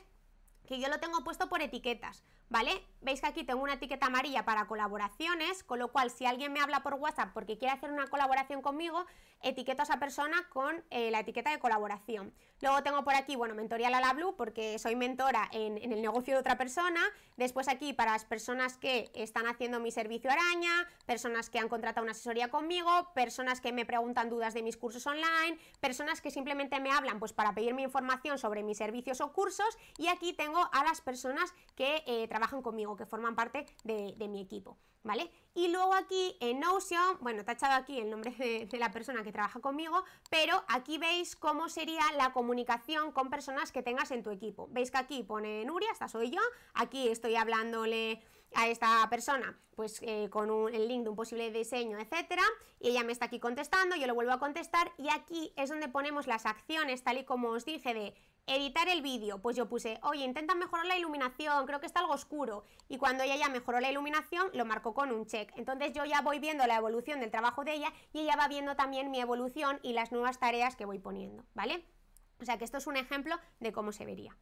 [0.66, 2.84] que yo lo tengo puesto por etiquetas, ¿vale?
[3.00, 6.60] Veis que aquí tengo una etiqueta amarilla para colaboraciones, con lo cual si alguien me
[6.60, 9.06] habla por WhatsApp porque quiere hacer una colaboración conmigo,
[9.42, 12.32] etiqueto a esa persona con eh, la etiqueta de colaboración.
[12.60, 16.34] Luego tengo por aquí, bueno, mentorial a la Blue porque soy mentora en, el negocio
[16.34, 17.00] de otra persona.
[17.36, 22.02] Después aquí para las personas que están haciendo mi servicio araña, personas que han contratado
[22.02, 26.80] una asesoría conmigo, personas que me preguntan dudas de mis cursos online, personas que simplemente
[26.80, 30.84] me hablan pues para pedirme información sobre mis servicios o cursos y aquí tengo a
[30.84, 34.78] las personas que eh, trabajan conmigo, que forman parte de mi equipo.
[35.06, 35.30] ¿vale?
[35.54, 39.60] Y luego aquí en Notion, bueno, tachado aquí el nombre de, la persona que trabaja
[39.60, 44.68] conmigo, pero aquí veis cómo sería la comunicación con personas que tengas en tu equipo.
[44.70, 46.40] Veis que aquí pone Nuria, esta soy yo,
[46.74, 48.22] aquí estoy hablándole
[48.56, 52.42] a esta persona, pues eh, con el link de un posible diseño, etcétera,
[52.80, 55.88] y ella me está aquí contestando, yo lo vuelvo a contestar, y aquí es donde
[55.88, 58.14] ponemos las acciones, tal y como os dije, de
[58.48, 62.12] Editar el vídeo, pues yo puse, oye, intenta mejorar la iluminación, creo que está algo
[62.12, 62.62] oscuro.
[62.88, 65.52] Y cuando ella ya mejoró la iluminación, lo marcó con un check.
[65.56, 68.76] Entonces yo ya voy viendo la evolución del trabajo de ella y ella va viendo
[68.76, 71.84] también mi evolución y las nuevas tareas que voy poniendo, ¿vale?
[72.40, 74.36] O sea que esto es un ejemplo de cómo se vería.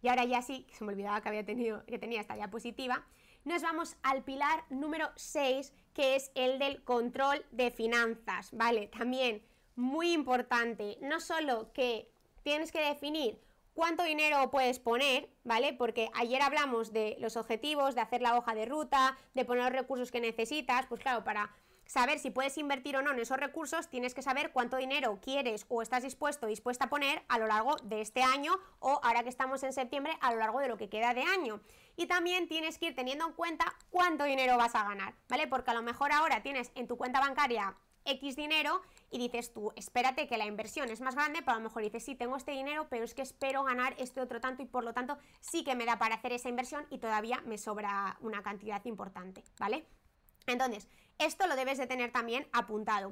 [0.00, 3.04] Y ahora ya sí, se me olvidaba que había tenido, que tenía esta diapositiva,
[3.44, 8.88] nos vamos al pilar número 6, que es el del control de finanzas, ¿vale?
[8.88, 9.42] También
[9.76, 12.10] muy importante, no solo que
[12.42, 13.40] tienes que definir
[13.74, 15.72] cuánto dinero puedes poner, ¿vale?
[15.72, 19.72] Porque ayer hablamos de los objetivos, de hacer la hoja de ruta, de poner los
[19.72, 21.50] recursos que necesitas, pues claro, para
[21.92, 25.66] saber si puedes invertir o no en esos recursos, tienes que saber cuánto dinero quieres
[25.68, 29.22] o estás dispuesto o dispuesta a poner a lo largo de este año o ahora
[29.22, 31.60] que estamos en septiembre, a lo largo de lo que queda de año.
[31.94, 35.46] Y también tienes que ir teniendo en cuenta cuánto dinero vas a ganar, ¿vale?
[35.48, 37.76] Porque a lo mejor ahora tienes en tu cuenta bancaria
[38.06, 38.80] X dinero
[39.10, 42.02] y dices tú, espérate que la inversión es más grande, pero a lo mejor dices,
[42.02, 44.94] sí, tengo este dinero, pero es que espero ganar este otro tanto y por lo
[44.94, 48.82] tanto sí que me da para hacer esa inversión y todavía me sobra una cantidad
[48.86, 49.84] importante, ¿vale?
[50.46, 50.88] Entonces,
[51.24, 53.10] esto lo debes de tener también apuntado.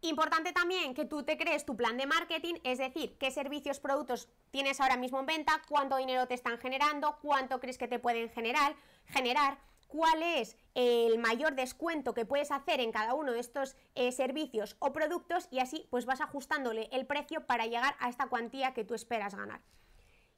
[0.00, 4.28] Importante también que tú te crees tu plan de marketing, es decir, qué servicios, productos
[4.52, 8.30] tienes ahora mismo en venta, cuánto dinero te están generando, cuánto crees que te pueden
[8.30, 13.74] generar, generar cuál es el mayor descuento que puedes hacer en cada uno de estos
[13.96, 18.28] eh, servicios o productos y así pues vas ajustándole el precio para llegar a esta
[18.28, 19.60] cuantía que tú esperas ganar.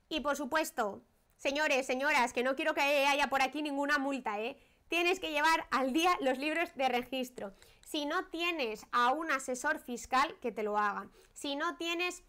[0.08, 1.02] Y por supuesto,
[1.36, 4.56] señores, señoras, que no quiero que haya por aquí ninguna multa, ¿eh?
[4.90, 7.54] Tienes que llevar al día los libros de registro.
[7.86, 11.08] Si no tienes a un asesor fiscal, que te lo haga.
[11.32, 12.24] Si no tienes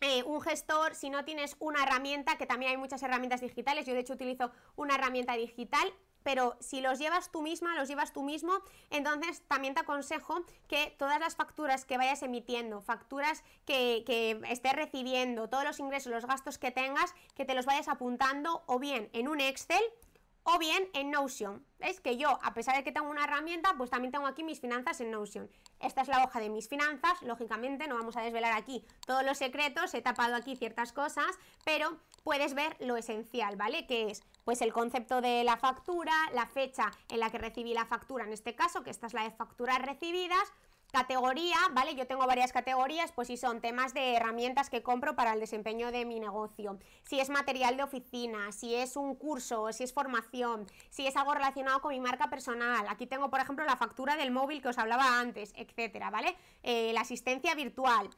[0.00, 3.92] eh, un gestor, si no tienes una herramienta, que también hay muchas herramientas digitales, yo
[3.92, 5.92] de hecho utilizo una herramienta digital,
[6.22, 8.54] pero si los llevas tú misma, los llevas tú mismo,
[8.88, 14.72] entonces también te aconsejo que todas las facturas que vayas emitiendo, facturas que, que estés
[14.72, 19.10] recibiendo, todos los ingresos, los gastos que tengas, que te los vayas apuntando o bien
[19.12, 19.82] en un Excel
[20.50, 21.62] o bien en Notion.
[21.78, 22.00] ¿Veis?
[22.00, 25.00] Que yo, a pesar de que tengo una herramienta, pues también tengo aquí mis finanzas
[25.00, 25.50] en Notion.
[25.78, 29.36] Esta es la hoja de mis finanzas, lógicamente no vamos a desvelar aquí todos los
[29.36, 33.86] secretos, he tapado aquí ciertas cosas, pero puedes ver lo esencial, ¿vale?
[33.86, 37.84] Que es pues el concepto de la factura, la fecha en la que recibí la
[37.84, 40.52] factura, en este caso, que esta es la de facturas recibidas,
[40.92, 41.94] Categoría, ¿vale?
[41.94, 45.92] Yo tengo varias categorías, pues si son temas de herramientas que compro para el desempeño
[45.92, 50.66] de mi negocio, si es material de oficina, si es un curso, si es formación,
[50.88, 52.86] si es algo relacionado con mi marca personal.
[52.88, 56.34] Aquí tengo, por ejemplo, la factura del móvil que os hablaba antes, etcétera, ¿vale?
[56.62, 58.08] Eh, la asistencia virtual.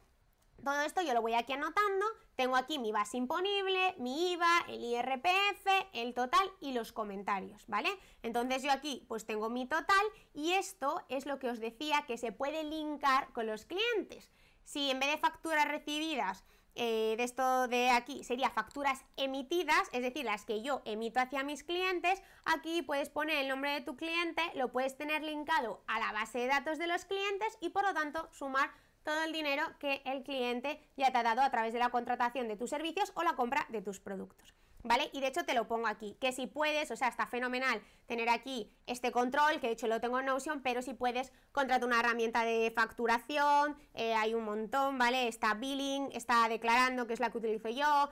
[0.64, 2.06] Todo esto yo lo voy aquí anotando,
[2.36, 7.88] tengo aquí mi base imponible, mi IVA, el IRPF, el total y los comentarios, ¿vale?
[8.22, 10.04] Entonces yo aquí pues tengo mi total
[10.34, 14.30] y esto es lo que os decía que se puede linkar con los clientes.
[14.64, 16.44] Si en vez de facturas recibidas
[16.76, 21.42] eh, de esto de aquí sería facturas emitidas, es decir, las que yo emito hacia
[21.42, 25.98] mis clientes, aquí puedes poner el nombre de tu cliente, lo puedes tener linkado a
[25.98, 28.70] la base de datos de los clientes y por lo tanto sumar
[29.02, 32.48] todo el dinero que el cliente ya te ha dado a través de la contratación
[32.48, 34.54] de tus servicios o la compra de tus productos.
[34.82, 35.10] ¿Vale?
[35.12, 38.30] Y de hecho te lo pongo aquí, que si puedes, o sea, está fenomenal tener
[38.30, 42.00] aquí este control, que de hecho lo tengo en Notion, pero si puedes, contrata una
[42.00, 45.28] herramienta de facturación, eh, hay un montón, ¿vale?
[45.28, 48.08] Está Billing, está Declarando, que es la que utilizo yo,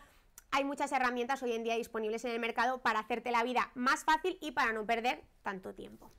[0.50, 4.04] hay muchas herramientas hoy en día disponibles en el mercado para hacerte la vida más
[4.04, 6.10] fácil y para no perder tanto tiempo.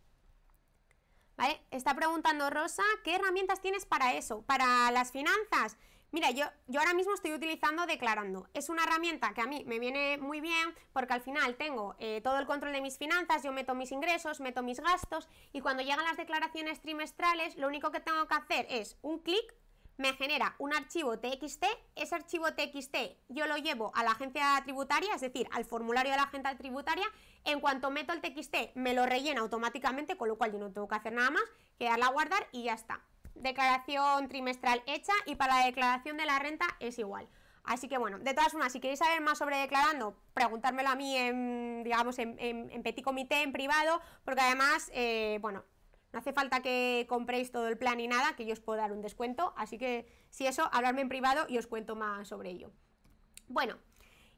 [1.40, 1.62] ¿Vale?
[1.72, 4.42] Está preguntando Rosa, ¿qué herramientas tienes para eso?
[4.42, 5.78] Para las finanzas.
[6.12, 8.50] Mira, yo, yo ahora mismo estoy utilizando Declarando.
[8.54, 12.20] Es una herramienta que a mí me viene muy bien porque al final tengo eh,
[12.22, 15.82] todo el control de mis finanzas, yo meto mis ingresos, meto mis gastos y cuando
[15.82, 19.56] llegan las declaraciones trimestrales lo único que tengo que hacer es un clic
[20.00, 22.96] me genera un archivo TXT, ese archivo TXT
[23.28, 27.06] yo lo llevo a la agencia tributaria, es decir, al formulario de la agencia tributaria,
[27.44, 30.88] en cuanto meto el TXT me lo rellena automáticamente, con lo cual yo no tengo
[30.88, 31.44] que hacer nada más
[31.78, 33.02] que darle a guardar y ya está.
[33.36, 37.28] Declaración trimestral hecha y para la declaración de la renta es igual.
[37.66, 41.18] Así que bueno, de todas formas, si queréis saber más sobre declarando, preguntármelo a mí
[41.18, 45.66] en, digamos, en, petit comité, en privado, porque además, eh, bueno,
[46.12, 48.92] no hace falta que compréis todo el plan ni nada, que yo os puedo dar
[48.92, 52.72] un descuento, así que si eso, hablarme en privado y os cuento más sobre ello.
[53.48, 53.78] Bueno,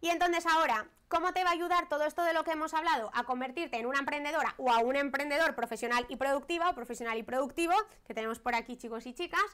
[0.01, 3.11] y entonces ahora, ¿cómo te va a ayudar todo esto de lo que hemos hablado
[3.13, 7.23] a convertirte en una emprendedora o a un emprendedor profesional y productiva o profesional y
[7.23, 7.73] productivo,
[8.05, 9.45] que tenemos por aquí chicos y chicas?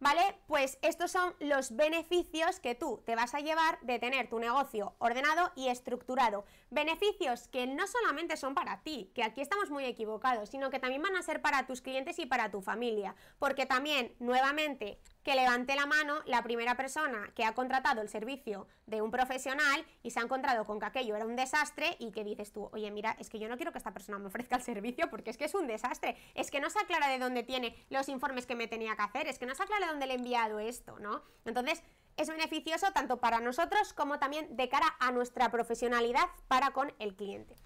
[0.00, 0.38] ¿Vale?
[0.46, 4.94] Pues estos son los beneficios que tú te vas a llevar de tener tu negocio
[4.98, 6.44] ordenado y estructurado.
[6.70, 11.02] Beneficios que no solamente son para ti, que aquí estamos muy equivocados, sino que también
[11.02, 15.74] van a ser para tus clientes y para tu familia, porque también, nuevamente, que levante
[15.76, 20.20] la mano la primera persona que ha contratado el servicio de un profesional y se
[20.20, 23.28] ha encontrado con que aquello era un desastre y que dices tú, oye, mira, es
[23.28, 25.54] que yo no quiero que esta persona me ofrezca el servicio porque es que es
[25.54, 28.96] un desastre, es que no se aclara de dónde tiene los informes que me tenía
[28.96, 31.22] que hacer, es que no se aclara de dónde le he enviado esto, ¿no?
[31.44, 31.82] Entonces,
[32.16, 37.14] es beneficioso tanto para nosotros como también de cara a nuestra profesionalidad para con el
[37.14, 37.56] cliente.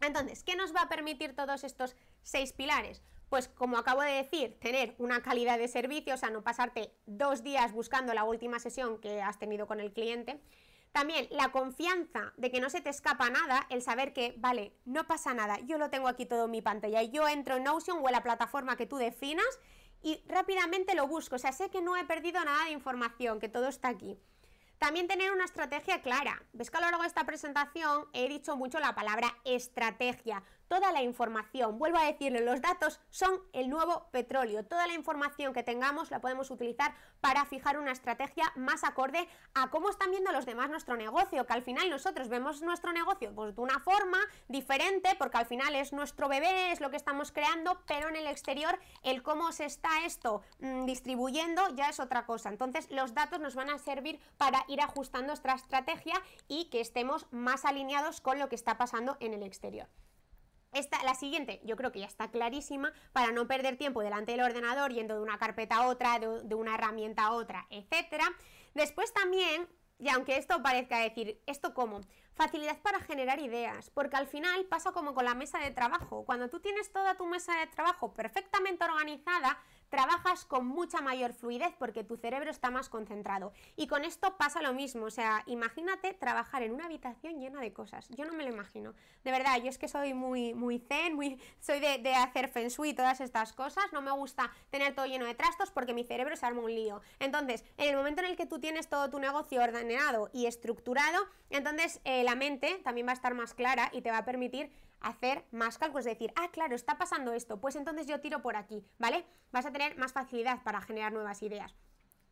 [0.00, 3.02] Entonces, ¿qué nos va a permitir todos estos seis pilares?
[3.32, 7.42] Pues como acabo de decir, tener una calidad de servicio, o sea, no pasarte dos
[7.42, 10.38] días buscando la última sesión que has tenido con el cliente.
[10.92, 15.06] También la confianza de que no se te escapa nada, el saber que, vale, no
[15.06, 18.06] pasa nada, yo lo tengo aquí todo en mi pantalla, yo entro en Notion o
[18.06, 19.46] en la plataforma que tú definas
[20.02, 23.48] y rápidamente lo busco, o sea, sé que no he perdido nada de información, que
[23.48, 24.18] todo está aquí.
[24.76, 26.42] También tener una estrategia clara.
[26.52, 30.42] Ves que a lo largo de esta presentación he dicho mucho la palabra estrategia
[30.72, 31.78] toda la información.
[31.78, 34.64] Vuelvo a decirlo, los datos son el nuevo petróleo.
[34.64, 39.68] Toda la información que tengamos la podemos utilizar para fijar una estrategia más acorde a
[39.68, 43.54] cómo están viendo los demás nuestro negocio, que al final nosotros vemos nuestro negocio pues,
[43.54, 44.16] de una forma
[44.48, 48.26] diferente, porque al final es nuestro bebé, es lo que estamos creando, pero en el
[48.26, 52.48] exterior el cómo se está esto mm, distribuyendo ya es otra cosa.
[52.48, 56.14] Entonces los datos nos van a servir para ir ajustando nuestra estrategia
[56.48, 59.86] y que estemos más alineados con lo que está pasando en el exterior.
[60.72, 64.40] Esta, la siguiente, yo creo que ya está clarísima, para no perder tiempo delante del
[64.40, 68.22] ordenador yendo de una carpeta a otra, de, de una herramienta a otra, etc.
[68.74, 69.68] Después también,
[69.98, 72.00] y aunque esto parezca decir, ¿esto cómo?
[72.34, 76.24] Facilidad para generar ideas, porque al final pasa como con la mesa de trabajo.
[76.24, 79.58] Cuando tú tienes toda tu mesa de trabajo perfectamente organizada,
[79.92, 83.52] trabajas con mucha mayor fluidez porque tu cerebro está más concentrado.
[83.76, 87.74] Y con esto pasa lo mismo, o sea, imagínate trabajar en una habitación llena de
[87.74, 88.08] cosas.
[88.08, 88.94] Yo no me lo imagino.
[89.22, 92.88] De verdad, yo es que soy muy, muy zen, muy, soy de, hacer feng shui
[92.88, 93.84] y todas estas cosas.
[93.92, 97.02] No me gusta tener todo lleno de trastos porque mi cerebro se arma un lío.
[97.20, 101.26] Entonces, en el momento en el que tú tienes todo tu negocio ordenado y estructurado,
[101.50, 104.70] entonces eh, la mente también va a estar más clara y te va a permitir
[105.00, 108.56] hacer más cálculos, es decir, ah, claro, está pasando esto, pues entonces yo tiro por
[108.56, 109.24] aquí, ¿vale?
[109.50, 111.74] Vas a tener más facilidad para generar nuevas ideas.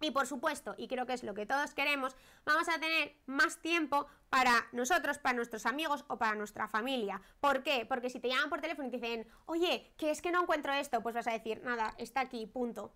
[0.03, 2.17] Y por supuesto, y creo que es lo que todos queremos,
[2.47, 7.21] vamos a tener más tiempo para nosotros, para nuestros amigos o para nuestra familia.
[7.41, 7.85] ¿Por qué?
[7.87, 10.73] Porque si te llaman por teléfono y te dicen, oye, que es que no encuentro
[10.73, 12.95] esto, pues vas a decir, nada, está aquí, punto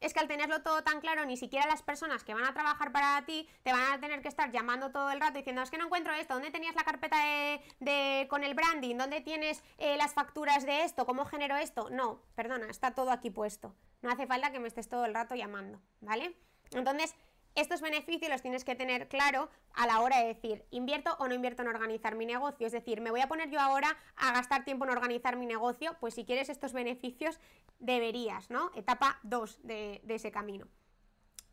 [0.00, 2.92] es que al tenerlo todo tan claro, ni siquiera las personas que van a trabajar
[2.92, 5.78] para ti te van a tener que estar llamando todo el rato diciendo, es que
[5.78, 7.16] no encuentro esto, ¿dónde tenías la carpeta
[7.80, 8.96] de, con el branding?
[8.96, 11.06] ¿Dónde tienes eh, las facturas de esto?
[11.06, 11.88] ¿Cómo genero esto?
[11.90, 13.74] No, perdona, está todo aquí puesto.
[14.02, 16.36] No hace falta que me estés todo el rato llamando, ¿vale?
[16.72, 17.14] Entonces,
[17.54, 21.34] estos beneficios los tienes que tener claro a la hora de decir, invierto o no
[21.34, 22.66] invierto en organizar mi negocio.
[22.66, 25.96] Es decir, me voy a poner yo ahora a gastar tiempo en organizar mi negocio,
[26.00, 27.40] pues si quieres estos beneficios,
[27.78, 28.70] deberías, ¿no?
[28.74, 30.66] Etapa 2 de, ese camino.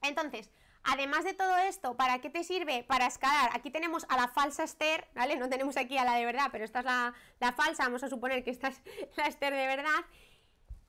[0.02, 0.52] Entonces,
[0.89, 2.86] Además de todo esto, ¿para qué te sirve?
[2.86, 3.50] Para escalar.
[3.54, 5.36] Aquí tenemos a la falsa Esther, ¿vale?
[5.36, 8.10] No tenemos aquí a la de verdad, pero esta es la, la falsa, vamos a
[8.10, 8.82] suponer que esta es
[9.18, 10.06] la Esther de verdad.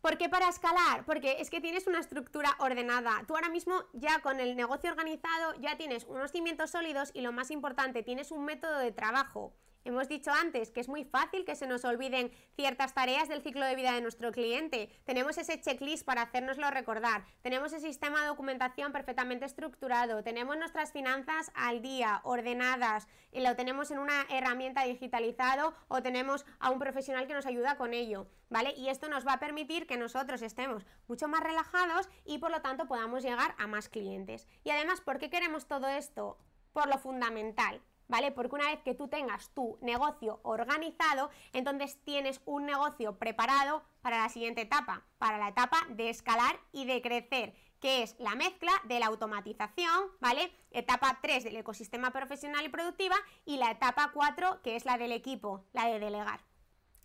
[0.01, 1.05] ¿Por qué para escalar?
[1.05, 3.25] Porque es que tienes una estructura ordenada.
[3.27, 7.33] Tú ahora mismo ya con el negocio organizado ya tienes unos cimientos sólidos y lo
[7.33, 9.53] más importante, tienes un método de trabajo.
[9.89, 13.65] Hemos dicho antes que es muy fácil que se nos olviden ciertas tareas del ciclo
[13.65, 14.91] de vida de nuestro cliente.
[15.07, 17.25] Tenemos ese checklist para hacérnoslo recordar.
[17.41, 20.23] Tenemos el sistema de documentación perfectamente estructurado.
[20.23, 23.09] Tenemos nuestras finanzas al día, ordenadas.
[23.33, 27.79] Y lo tenemos en una herramienta digitalizado o tenemos a un profesional que nos ayuda
[27.79, 28.27] con ello.
[28.51, 28.75] ¿Vale?
[28.77, 32.61] Y esto nos va a permitir que nosotros estemos mucho más relajados y por lo
[32.61, 34.47] tanto podamos llegar a más clientes.
[34.65, 36.37] Y además, ¿por qué queremos todo esto?
[36.75, 38.33] Por lo fundamental, ¿vale?
[38.33, 44.19] Porque una vez que tú tengas tu negocio organizado, entonces tienes un negocio preparado para
[44.23, 48.73] la siguiente etapa, para la etapa de escalar y de crecer, que es la mezcla
[48.85, 50.53] de la automatización, ¿vale?
[50.71, 55.13] Etapa 3 del ecosistema profesional y productiva y la etapa 4, que es la del
[55.13, 56.41] equipo, la de delegar.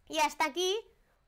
[0.07, 0.75] Y hasta aquí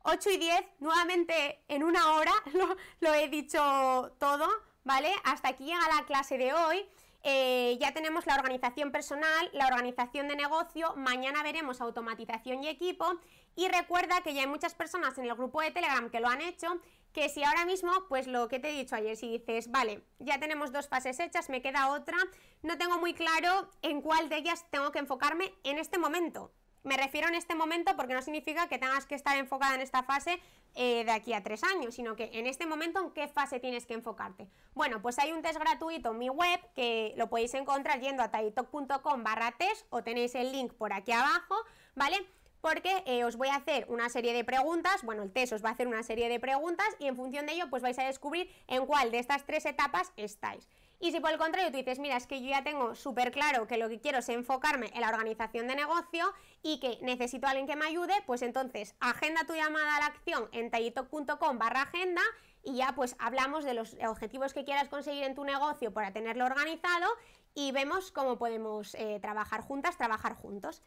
[0.03, 4.47] 8 y 10, nuevamente en una hora lo, lo, he dicho todo,
[4.83, 5.11] ¿vale?
[5.23, 6.87] Hasta aquí llega la clase de hoy.
[7.27, 13.19] Eh, ya tenemos la organización personal, la organización de negocio, mañana veremos automatización y equipo
[13.55, 16.41] y recuerda que ya hay muchas personas en el grupo de Telegram que lo han
[16.41, 16.79] hecho,
[17.13, 20.39] que si ahora mismo, pues lo que te he dicho ayer, si dices, vale, ya
[20.39, 22.17] tenemos dos fases hechas, me queda otra,
[22.61, 26.51] no tengo muy claro en cuál de ellas tengo que enfocarme en este momento.
[26.85, 30.03] Me refiero en este momento porque no significa que tengas que estar enfocada en esta
[30.03, 30.39] fase
[30.75, 33.87] eh, de aquí a tres años, sino que en este momento en qué fase tienes
[33.87, 34.47] que enfocarte.
[34.75, 38.29] Bueno, pues hay un test gratuito en mi web que lo podéis encontrar yendo a
[38.29, 41.55] taitok.com barra test o tenéis el link por aquí abajo,
[41.95, 42.23] ¿vale?
[42.61, 45.69] porque eh, os voy a hacer una serie de preguntas, bueno, el test os va
[45.69, 48.49] a hacer una serie de preguntas y en función de ello pues vais a descubrir
[48.67, 50.67] en cuál de estas tres etapas estáis.
[51.05, 53.67] Y si por el contrario tú dices, mira, es que yo ya tengo súper claro
[53.67, 56.33] que lo que quiero es enfocarme en la organización de negocio
[56.63, 60.05] y que necesito a alguien que me ayude, pues entonces agenda tu llamada a la
[60.07, 62.23] acción en tallitok.com barra agenda
[62.63, 66.43] y ya pues hablamos de los objetivos que quieras conseguir en tu negocio para tenerlo
[66.43, 67.05] organizado
[67.53, 70.81] y vemos cómo podemos eh, trabajar juntas, trabajar juntos.